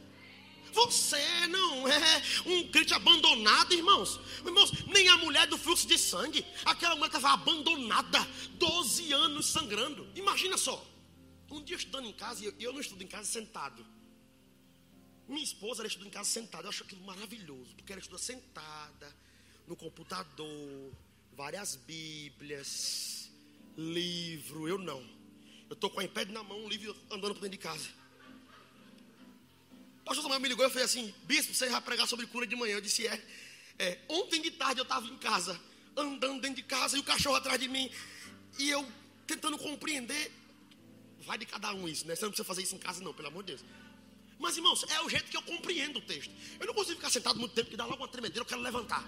[0.74, 4.20] Você não é um crente abandonado, irmãos.
[4.44, 6.44] Irmãos, nem a mulher do fluxo de sangue.
[6.64, 8.18] Aquela mulher estava abandonada,
[8.54, 10.06] 12 anos sangrando.
[10.16, 10.84] Imagina só.
[11.50, 13.87] Um dia estudando em casa, e eu não estudo em casa sentado.
[15.28, 16.64] Minha esposa ela estuda em casa sentada.
[16.64, 19.16] Eu acho aquilo maravilhoso, porque ela estuda sentada,
[19.68, 20.92] no computador,
[21.37, 23.30] várias Bíblias,
[23.76, 24.66] livro.
[24.66, 25.00] Eu não.
[25.70, 28.04] Eu estou com a iPad na mão, um livro andando por dentro de casa.
[30.05, 32.55] O pastor Samuel me ligou e falei assim: Bispo, você vai pregar sobre cura de
[32.55, 32.75] manhã?
[32.75, 33.19] Eu disse: É.
[33.79, 33.99] é.
[34.07, 35.59] Ontem de tarde eu estava em casa,
[35.97, 37.90] andando dentro de casa e o cachorro atrás de mim.
[38.59, 38.87] E eu
[39.27, 40.31] tentando compreender.
[41.21, 42.14] Vai de cada um isso, né?
[42.14, 43.64] Você não precisa fazer isso em casa, não, pelo amor de Deus.
[44.38, 46.31] Mas, irmãos, é o jeito que eu compreendo o texto.
[46.61, 49.03] Eu não consigo ficar sentado muito tempo, que dá logo uma tremedeira, eu quero levantar.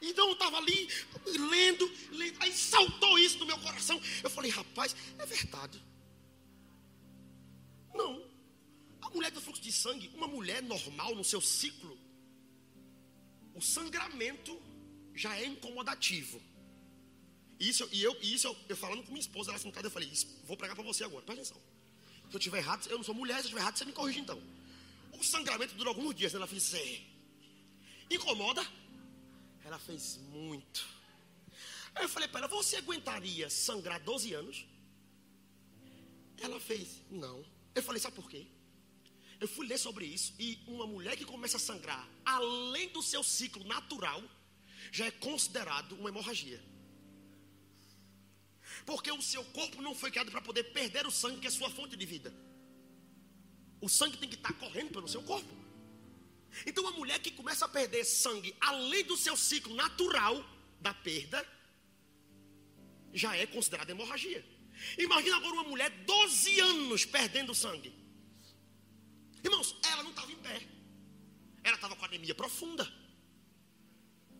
[0.00, 0.88] Então eu estava ali,
[1.24, 4.00] lendo, lendo, aí saltou isso no meu coração.
[4.24, 5.80] Eu falei, rapaz, é verdade.
[9.12, 11.98] Mulher do fluxo de sangue, uma mulher normal no seu ciclo,
[13.54, 14.60] o sangramento
[15.14, 16.40] já é incomodativo.
[17.58, 20.10] Isso, e eu, isso eu, eu falando com minha esposa, ela sentada, eu falei,
[20.44, 21.62] vou pregar para você agora, presta atenção.
[22.28, 24.20] Se eu tiver errado, eu não sou mulher, se eu tiver errado, você me corrige
[24.20, 24.42] então.
[25.12, 26.38] O sangramento dura alguns dias, né?
[26.38, 27.02] ela fez, é.
[28.10, 28.66] Incomoda?
[29.64, 30.84] Ela fez muito.
[31.94, 34.66] Aí eu falei para ela: Você aguentaria sangrar 12 anos?
[36.38, 37.44] Ela fez: Não.
[37.74, 38.46] Eu falei: Sabe por quê?
[39.42, 40.32] Eu fui ler sobre isso.
[40.38, 44.22] E uma mulher que começa a sangrar, além do seu ciclo natural,
[44.92, 46.62] já é considerado uma hemorragia.
[48.86, 51.68] Porque o seu corpo não foi criado para poder perder o sangue, que é sua
[51.70, 52.32] fonte de vida.
[53.80, 55.52] O sangue tem que estar correndo pelo seu corpo.
[56.64, 60.36] Então, a mulher que começa a perder sangue além do seu ciclo natural
[60.80, 61.44] da perda,
[63.12, 64.44] já é considerada hemorragia.
[64.96, 68.01] Imagina agora uma mulher 12 anos perdendo sangue.
[69.42, 70.62] Irmãos, ela não estava em pé.
[71.64, 72.90] Ela estava com anemia profunda.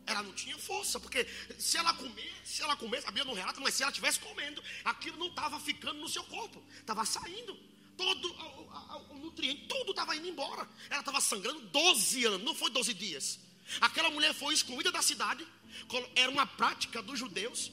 [0.05, 1.25] Ela não tinha força, porque
[1.57, 5.17] se ela comer, se ela comer, sabia no relato, mas se ela estivesse comendo, aquilo
[5.17, 7.57] não estava ficando no seu corpo, estava saindo.
[7.95, 10.67] Todo o, o nutriente, tudo estava indo embora.
[10.89, 13.39] Ela estava sangrando 12 anos, não foi 12 dias.
[13.79, 15.47] Aquela mulher foi excluída da cidade,
[16.15, 17.71] era uma prática dos judeus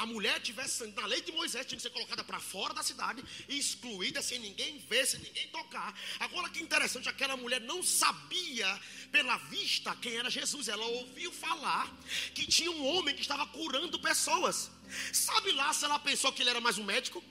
[0.00, 3.22] a mulher tivesse na lei de Moisés tinha que ser colocada para fora da cidade
[3.46, 5.94] excluída sem ninguém ver, sem ninguém tocar.
[6.18, 8.68] Agora que interessante, aquela mulher não sabia
[9.12, 10.68] pela vista quem era Jesus.
[10.68, 11.86] Ela ouviu falar
[12.34, 14.70] que tinha um homem que estava curando pessoas.
[15.12, 17.22] Sabe lá se ela pensou que ele era mais um médico?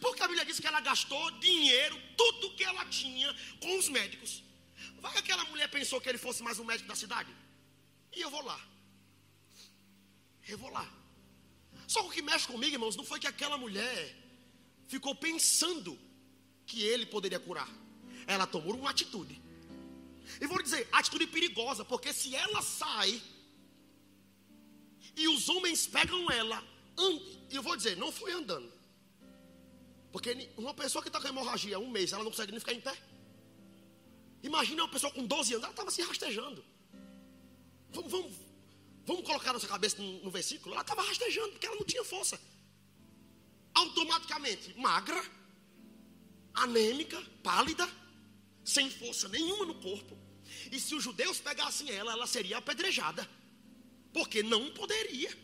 [0.00, 4.44] Porque a Bíblia diz que ela gastou dinheiro, tudo que ela tinha com os médicos.
[5.00, 7.30] Vai aquela mulher pensou que ele fosse mais um médico da cidade?
[8.12, 8.60] E eu vou lá.
[10.46, 11.03] Eu vou lá.
[11.94, 14.16] Só que o que mexe comigo, irmãos, não foi que aquela mulher
[14.88, 15.96] ficou pensando
[16.66, 17.70] que ele poderia curar.
[18.26, 19.40] Ela tomou uma atitude.
[20.40, 23.22] E vou dizer, atitude perigosa, porque se ela sai
[25.16, 26.60] e os homens pegam ela,
[27.48, 28.72] e eu vou dizer, não foi andando.
[30.10, 32.80] Porque uma pessoa que está com hemorragia um mês, ela não consegue nem ficar em
[32.80, 32.96] pé.
[34.42, 36.64] Imagina uma pessoa com 12 anos, ela estava se rastejando.
[37.92, 38.32] Vamos, vamos,
[39.06, 40.74] Vamos colocar nossa cabeça no, no versículo?
[40.74, 42.40] Ela estava rastejando, porque ela não tinha força.
[43.74, 45.22] Automaticamente, magra,
[46.54, 47.88] anêmica, pálida,
[48.64, 50.16] sem força nenhuma no corpo.
[50.70, 53.28] E se os judeus pegassem ela, ela seria apedrejada.
[54.12, 55.36] Porque não poderia.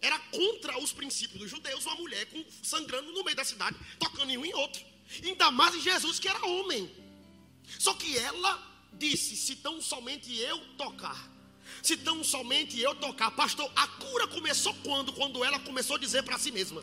[0.00, 4.30] Era contra os princípios dos judeus uma mulher com, sangrando no meio da cidade, tocando
[4.30, 4.82] em um e outro.
[5.22, 6.90] Ainda mais em Jesus, que era homem.
[7.78, 11.30] Só que ela disse: se tão somente eu tocar
[11.82, 13.30] se tão somente eu tocar.
[13.30, 15.12] Pastor, a cura começou quando?
[15.12, 16.82] Quando ela começou a dizer para si mesma.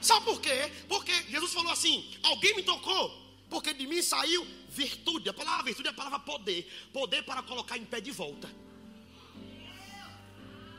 [0.00, 0.72] Sabe por quê?
[0.88, 3.10] Porque Jesus falou assim: alguém me tocou,
[3.50, 5.28] porque de mim saiu virtude.
[5.28, 6.70] A palavra virtude é a palavra poder.
[6.92, 8.48] Poder para colocar em pé de volta.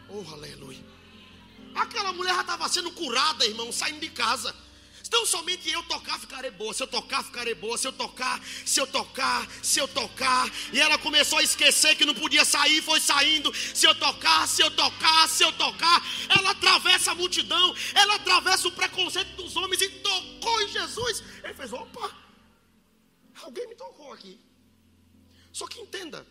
[0.08, 0.84] Oh, aleluia.
[1.76, 4.56] Aquela mulher já estava sendo curada, irmão, saindo de casa.
[5.10, 6.72] Então somente eu tocar ficarei boa.
[6.72, 7.76] Se eu tocar, ficarei boa.
[7.80, 10.48] Se eu tocar, se eu tocar, se eu tocar.
[10.72, 13.52] E ela começou a esquecer que não podia sair, foi saindo.
[13.56, 16.00] Se eu tocar, se eu tocar, se eu tocar.
[16.30, 21.24] Ela atravessa a multidão, ela atravessa o preconceito dos homens e tocou em Jesus.
[21.44, 22.16] Ele fez: opa,
[23.42, 24.40] alguém me tocou aqui.
[25.52, 26.24] Só que entenda.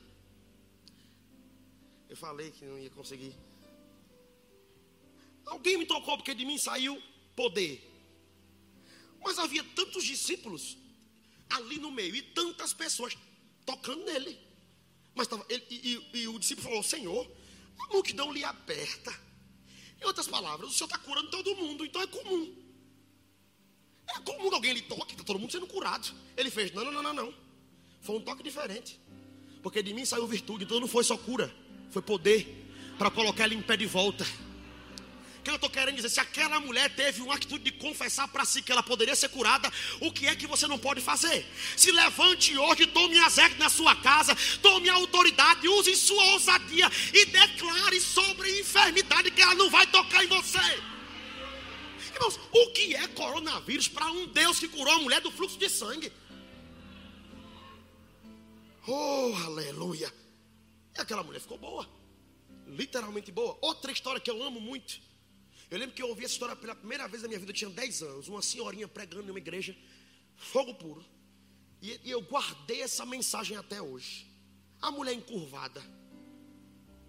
[2.09, 3.35] Eu falei que não ia conseguir.
[5.45, 7.03] Alguém me tocou porque de mim saiu
[7.35, 7.98] poder.
[9.23, 10.77] Mas havia tantos discípulos
[11.51, 13.17] ali no meio e tantas pessoas
[13.65, 14.39] tocando nele.
[15.15, 17.31] Mas tava, ele, e, e, o discípulo falou: Senhor,
[17.79, 19.15] a multidão lhe aperta.
[20.01, 22.55] Em outras palavras, o Senhor está curando todo mundo, então é comum.
[24.09, 26.15] É comum que alguém lhe toque, está todo mundo sendo curado.
[26.37, 27.35] Ele fez: Não, não, não, não, não.
[28.01, 29.01] Foi um toque diferente.
[29.63, 31.53] Porque de mim saiu virtude, então não foi só cura,
[31.91, 34.25] foi poder para colocar ele em pé de volta
[35.42, 36.09] que eu estou querendo dizer?
[36.09, 39.72] Se aquela mulher teve uma atitude de confessar para si que ela poderia ser curada,
[40.01, 41.46] o que é que você não pode fazer?
[41.77, 47.27] Se levante hoje, tome regras na sua casa, tome a autoridade, use sua ousadia e
[47.27, 50.59] declare sobre a enfermidade que ela não vai tocar em você.
[52.14, 55.68] Irmãos, o que é coronavírus para um Deus que curou a mulher do fluxo de
[55.68, 56.12] sangue?
[58.87, 60.12] Oh, aleluia!
[60.96, 61.88] E aquela mulher ficou boa,
[62.66, 63.57] literalmente boa.
[63.61, 65.08] Outra história que eu amo muito
[65.71, 67.71] eu lembro que eu ouvi essa história pela primeira vez na minha vida, eu tinha
[67.71, 69.77] 10 anos, uma senhorinha pregando em uma igreja,
[70.37, 71.05] fogo puro.
[71.83, 74.27] E, e eu guardei essa mensagem até hoje.
[74.81, 75.83] A mulher encurvada.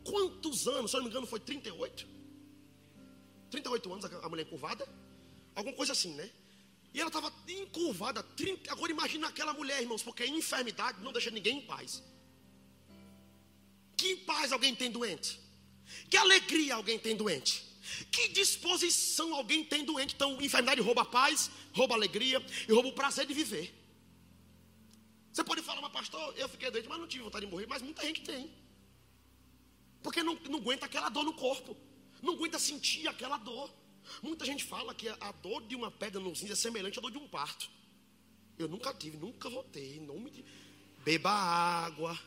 [0.04, 0.92] Quantos anos?
[0.92, 2.08] Se eu não me engano, foi 38?
[3.50, 4.88] 38 anos a mulher encurvada?
[5.56, 6.30] Alguma coisa assim, né?
[6.94, 8.24] E ela estava encurvada.
[8.24, 12.04] 30, agora imagina aquela mulher, irmãos, porque enfermidade não deixa ninguém em paz.
[13.96, 15.40] Que paz alguém tem doente?
[16.10, 17.69] Que alegria alguém tem doente?
[18.12, 20.16] Que disposição alguém tem doente?
[20.16, 23.74] Então, enfermidade rouba a paz, rouba a alegria e rouba o prazer de viver.
[25.32, 27.68] Você pode falar, mas pastor, eu fiquei doente, mas não tive vontade de morrer.
[27.68, 28.52] Mas muita gente tem.
[30.02, 31.78] Porque não, não aguenta aquela dor no corpo.
[32.22, 33.72] Não aguenta sentir aquela dor.
[34.22, 37.12] Muita gente fala que a dor de uma pedra no rins é semelhante à dor
[37.12, 37.70] de um parto.
[38.58, 40.00] Eu nunca tive, nunca votei.
[40.00, 40.44] Nome de...
[41.04, 42.20] Beba água.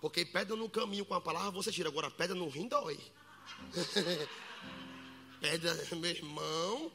[0.00, 1.88] Porque pedra no caminho com a palavra você tira.
[1.88, 2.98] Agora, pedra no rim dói.
[5.40, 6.92] Pedra, meu irmão.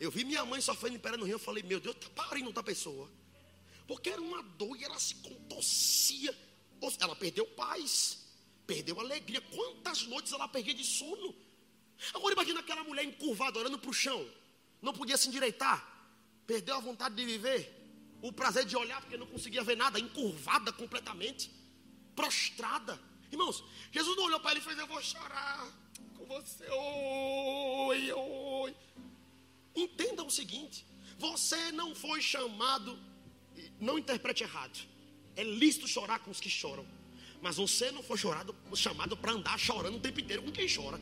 [0.00, 1.34] Eu vi minha mãe sofrendo em no rio.
[1.34, 3.10] Eu falei, meu Deus, tá parindo outra pessoa.
[3.86, 6.36] Porque era uma dor e ela se contorcia.
[7.00, 8.18] Ela perdeu paz,
[8.66, 9.40] perdeu alegria.
[9.40, 11.34] Quantas noites ela perdia de sono?
[12.14, 14.24] Agora imagina aquela mulher encurvada, olhando para o chão.
[14.80, 15.84] Não podia se endireitar.
[16.46, 17.74] Perdeu a vontade de viver.
[18.22, 19.98] O prazer de olhar, porque não conseguia ver nada.
[19.98, 21.50] Encurvada completamente.
[22.14, 23.00] Prostrada.
[23.30, 23.62] Irmãos,
[23.92, 25.66] Jesus não olhou para ele e fez: Eu vou chorar
[26.16, 26.64] com você.
[26.70, 28.76] Oi, oi.
[29.74, 30.84] Entenda o seguinte:
[31.18, 32.98] você não foi chamado,
[33.80, 34.78] não interprete errado.
[35.36, 36.86] É lícito chorar com os que choram.
[37.40, 41.00] Mas você não foi chorado, chamado para andar chorando o tempo inteiro com quem chora.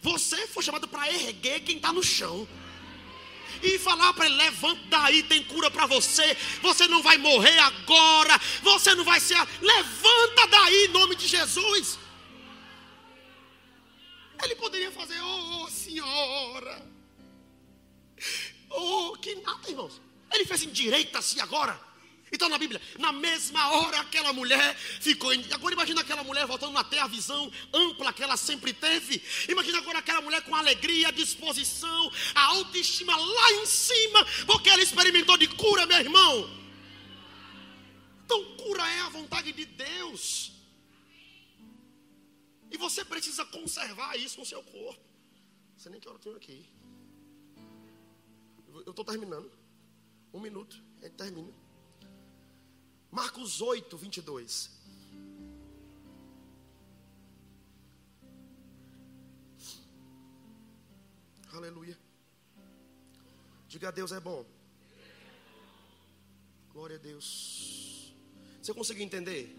[0.00, 2.48] Você foi chamado para erguer quem está no chão.
[3.62, 6.36] E falar para ele: levanta daí, tem cura para você.
[6.60, 8.40] Você não vai morrer agora.
[8.62, 9.36] Você não vai ser.
[9.60, 11.98] Levanta daí, em nome de Jesus.
[14.42, 16.86] Ele poderia fazer: Oh, senhora.
[18.70, 20.00] Oh, que nada, irmãos.
[20.32, 21.91] Ele fez em direita assim agora.
[22.32, 25.30] Então na Bíblia, na mesma hora aquela mulher ficou.
[25.52, 29.22] Agora imagina aquela mulher voltando a ter a visão ampla que ela sempre teve.
[29.48, 35.36] Imagina agora aquela mulher com alegria, disposição, a autoestima lá em cima, porque ela experimentou
[35.36, 36.62] de cura, meu irmão.
[38.24, 40.52] Então, cura é a vontade de Deus.
[42.70, 45.04] E você precisa conservar isso no seu corpo.
[45.76, 46.64] Você nem que hora eu tenho aqui.
[48.86, 49.52] Eu estou terminando.
[50.32, 51.61] Um minuto, a gente termina.
[53.12, 54.70] Marcos 8, 22.
[61.52, 61.98] Aleluia.
[63.68, 64.46] Diga a Deus é bom.
[66.72, 68.14] Glória a Deus.
[68.62, 69.58] Você conseguiu entender?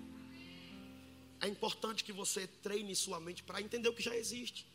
[1.39, 4.67] É importante que você treine sua mente para entender o que já existe.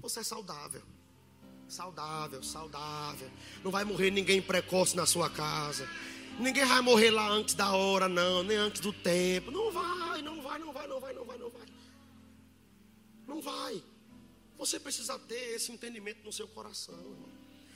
[0.00, 0.82] Você é saudável.
[1.66, 3.28] Saudável, saudável.
[3.64, 5.88] Não vai morrer ninguém precoce na sua casa.
[6.38, 9.50] Ninguém vai morrer lá antes da hora, não, nem antes do tempo.
[9.50, 11.66] Não vai, não vai, não vai, não vai, não vai, não vai.
[13.26, 13.82] Não vai.
[14.58, 17.16] Você precisa ter esse entendimento no seu coração.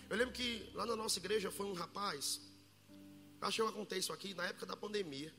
[0.08, 2.40] Eu lembro que lá na nossa igreja foi um rapaz.
[3.40, 5.32] Acho que eu contei isso aqui na época da pandemia.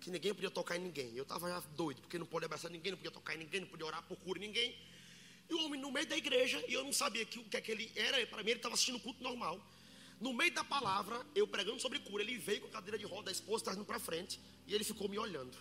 [0.00, 1.14] Que ninguém podia tocar em ninguém.
[1.14, 3.68] Eu estava já doido, porque não podia abraçar ninguém, não podia tocar em ninguém, não
[3.68, 4.76] podia orar por cura ninguém.
[5.48, 7.60] E o homem no meio da igreja, e eu não sabia que, o que é
[7.60, 9.60] que ele era, para mim ele estava assistindo culto normal.
[10.20, 13.30] No meio da palavra, eu pregando sobre cura, ele veio com a cadeira de roda,
[13.30, 15.56] a esposa trazendo para frente, e ele ficou me olhando.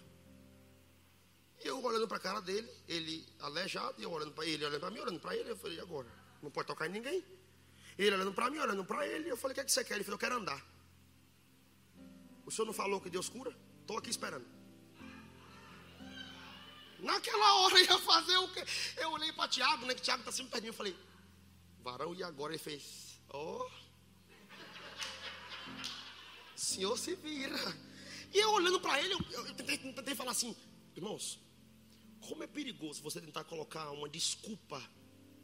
[1.64, 4.80] E eu olhando para a cara dele, ele aleijado, e eu olhando para ele, olhando
[4.80, 6.08] para mim, olhando para ele, eu falei, agora?
[6.42, 7.24] Não pode tocar em ninguém.
[7.98, 9.96] Ele olhando para mim, olhando para ele, eu falei, o que, é que você quer?
[9.96, 10.66] Ele falou, eu quero andar.
[12.46, 13.56] O senhor não falou que Deus cura?
[13.82, 14.46] Estou aqui esperando.
[17.00, 18.64] Naquela hora eu ia fazer o quê?
[18.98, 19.94] Eu olhei para Tiago, né?
[19.94, 20.74] Que Tiago está sempre perto de mim.
[20.74, 20.96] Eu falei,
[21.82, 22.54] varão, e agora?
[22.54, 23.70] Ele fez, oh.
[26.64, 27.58] Senhor se vira.
[28.34, 30.56] E eu olhando para ele, eu, eu tentei, tentei falar assim,
[30.96, 31.40] irmãos,
[32.22, 34.82] como é perigoso você tentar colocar uma desculpa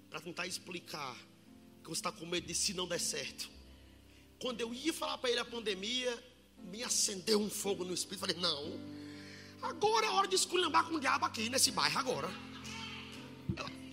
[0.09, 1.15] para tentar explicar
[1.83, 3.49] que você está com medo de se não der certo.
[4.39, 6.23] Quando eu ia falar para ele a pandemia,
[6.57, 8.21] me acendeu um fogo no espírito.
[8.21, 8.79] Falei, não,
[9.61, 12.29] agora é hora de esculhambar com o diabo aqui nesse bairro agora.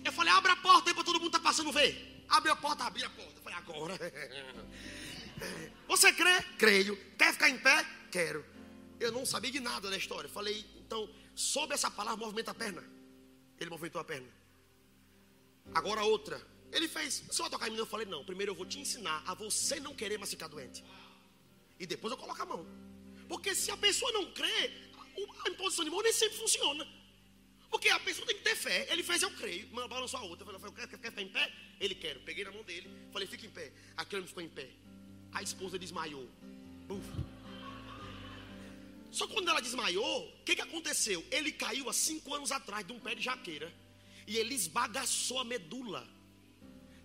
[0.03, 2.25] Eu falei, abre a porta aí para todo mundo tá passando ver.
[2.29, 3.33] Abre a porta, abri a porta.
[3.35, 3.97] Eu falei, agora.
[5.87, 6.41] Você crê?
[6.57, 6.97] Creio.
[7.17, 7.85] Quer ficar em pé?
[8.11, 8.45] Quero.
[8.99, 10.29] Eu não sabia de nada da história.
[10.29, 12.83] Falei, então, sob essa palavra, movimenta a perna.
[13.59, 14.27] Ele movimentou a perna.
[15.73, 16.41] Agora outra.
[16.71, 17.77] Ele fez, você vai tocar em mim?
[17.77, 18.23] Eu falei, não.
[18.25, 20.83] Primeiro eu vou te ensinar a você não querer mais ficar doente.
[21.79, 22.65] E depois eu coloco a mão.
[23.29, 24.71] Porque se a pessoa não crê,
[25.45, 26.87] a imposição de mão nem sempre funciona.
[27.69, 28.87] Porque a pessoa tem que ter fé.
[28.89, 29.67] Ele fez, eu creio.
[29.87, 30.49] Balançou a outra.
[30.49, 31.53] Eu falei, quer, quer ficar em pé?
[31.79, 32.17] Ele quer.
[32.25, 32.89] Peguei na mão dele.
[33.11, 33.71] Falei, fica em pé.
[33.95, 34.69] Aquele homem ficou em pé
[35.37, 36.27] a esposa desmaiou.
[36.89, 37.07] Uf.
[39.11, 41.25] Só quando ela desmaiou, o que, que aconteceu?
[41.31, 43.71] Ele caiu há cinco anos atrás de um pé de jaqueira.
[44.25, 46.07] E ele esbagaçou a medula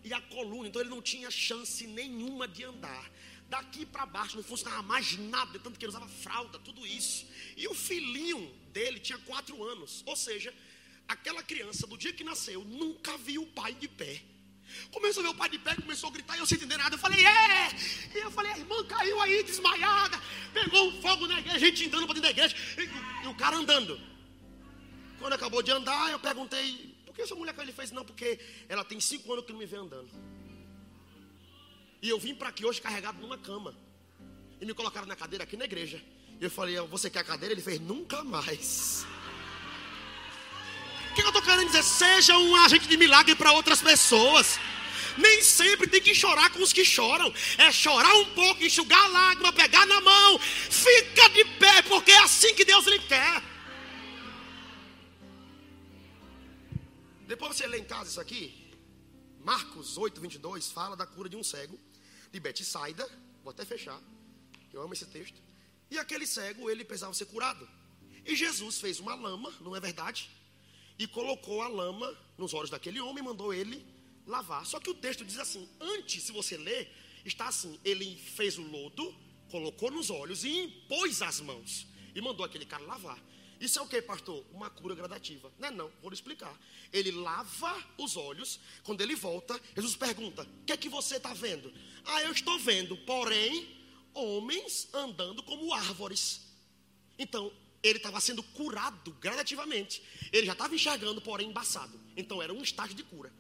[0.03, 0.69] e a coluna.
[0.69, 3.11] Então ele não tinha chance nenhuma de andar.
[3.49, 7.27] Daqui para baixo não funcionava mais nada, tanto que ele usava fralda, tudo isso.
[7.57, 10.03] E o filhinho dele tinha quatro anos.
[10.07, 10.55] Ou seja,
[11.07, 14.23] aquela criança, do dia que nasceu, nunca viu o pai de pé.
[14.91, 16.95] Começou o pai de pé, começou a gritar e eu sem entender nada.
[16.95, 17.69] Eu falei, é!
[18.15, 20.21] E eu falei, a irmã caiu aí, desmaiada.
[20.53, 22.57] Pegou um fogo na igreja, a gente andando para dentro da igreja.
[22.79, 24.01] E, e, o cara andando.
[25.19, 27.67] Quando acabou de andar, eu perguntei, por que essa mulher caiu?
[27.67, 30.11] Ele fez, não, porque ela tem cinco anos que não me vê andando.
[32.01, 33.75] E eu vim para aqui hoje carregado numa cama.
[34.61, 36.03] E me colocaram na cadeira aqui na igreja.
[36.41, 37.55] E eu falei, você quer a cadeira?
[37.55, 39.07] Ele fez, nunca mais.
[41.13, 41.83] O que eu estou querendo dizer?
[41.83, 44.59] Seja um agente de milagre para outras pessoas.
[45.19, 47.31] Nem sempre tem que chorar com os que choram.
[47.59, 50.39] É chorar um pouco, enxugar a lágrima, pegar na mão.
[50.39, 53.43] Fica de pé, porque é assim que Deus lhe quer.
[57.27, 58.73] Depois você lê em casa isso aqui.
[59.45, 61.79] Marcos 8, 22 fala da cura de um cego
[62.33, 63.07] de Betsaida.
[63.45, 64.01] Vou até fechar.
[64.73, 65.39] Eu amo esse texto.
[65.91, 67.69] E aquele cego, ele precisava ser curado.
[68.25, 70.31] E Jesus fez uma lama, não é verdade?
[70.99, 73.85] E colocou a lama nos olhos daquele homem e mandou ele
[74.27, 74.65] lavar.
[74.67, 76.93] Só que o texto diz assim: antes, se você ler,
[77.25, 79.15] está assim: ele fez o lodo,
[79.51, 81.87] colocou nos olhos e impôs as mãos.
[82.15, 83.19] E mandou aquele cara lavar.
[83.63, 84.45] Isso é o que, pastor?
[84.53, 85.53] Uma cura gradativa.
[85.57, 86.53] Não é não, vou lhe explicar.
[86.93, 91.33] Ele lava os olhos, quando ele volta, Jesus pergunta: O que é que você está
[91.33, 91.73] vendo?
[92.05, 93.69] Ah, eu estou vendo, porém,
[94.15, 96.41] homens andando como árvores.
[97.17, 100.03] Então, ele estava sendo curado gradativamente.
[100.33, 102.01] Ele já estava enxergando, porém embaçado.
[102.17, 103.33] Então era um estágio de cura.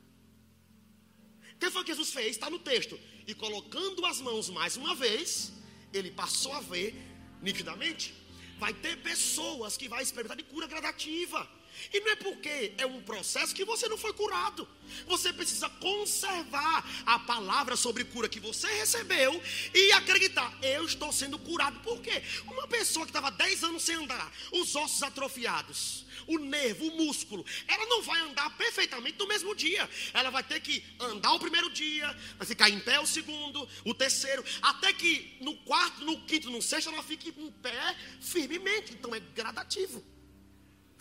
[1.54, 2.30] O que foi que Jesus fez?
[2.30, 2.98] Está no texto.
[3.26, 5.52] E colocando as mãos mais uma vez,
[5.92, 6.94] ele passou a ver
[7.40, 8.12] nitidamente.
[8.58, 11.48] Vai ter pessoas que vai experimentar de cura gradativa.
[11.92, 14.68] E não é porque é um processo que você não foi curado.
[15.06, 19.42] Você precisa conservar a palavra sobre cura que você recebeu
[19.74, 21.80] e acreditar, eu estou sendo curado.
[21.80, 22.22] Por quê?
[22.46, 27.44] Uma pessoa que estava 10 anos sem andar, os ossos atrofiados, o nervo, o músculo,
[27.66, 29.88] ela não vai andar perfeitamente no mesmo dia.
[30.12, 33.94] Ela vai ter que andar o primeiro dia, vai ficar em pé o segundo, o
[33.94, 38.92] terceiro, até que no quarto, no quinto, no sexto ela fique em pé firmemente.
[38.92, 40.11] Então é gradativo.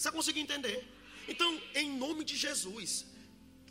[0.02, 0.84] Você conseguiu entender?
[1.28, 3.06] Então, em nome de Jesus,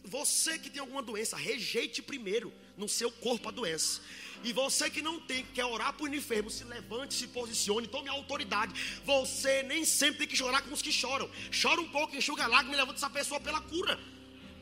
[0.04, 4.00] você que tem alguma doença, rejeite primeiro no seu corpo a doença.
[4.44, 8.08] E você que não tem, que quer orar por enfermo, se levante, se posicione, tome
[8.08, 8.72] a autoridade.
[9.04, 11.28] Você nem sempre tem que chorar com os que choram.
[11.60, 13.98] Chora um pouco, enxuga a lágrima e levanta essa pessoa pela cura.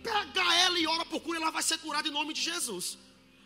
[0.03, 2.97] Pega ela e ora por cura, ela vai ser curada em nome de Jesus.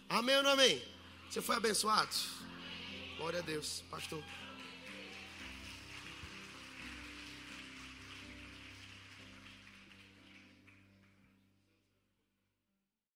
[0.09, 0.81] Amém ou não amém?
[1.29, 2.15] Você foi abençoado?
[3.17, 4.23] Glória a Deus, pastor.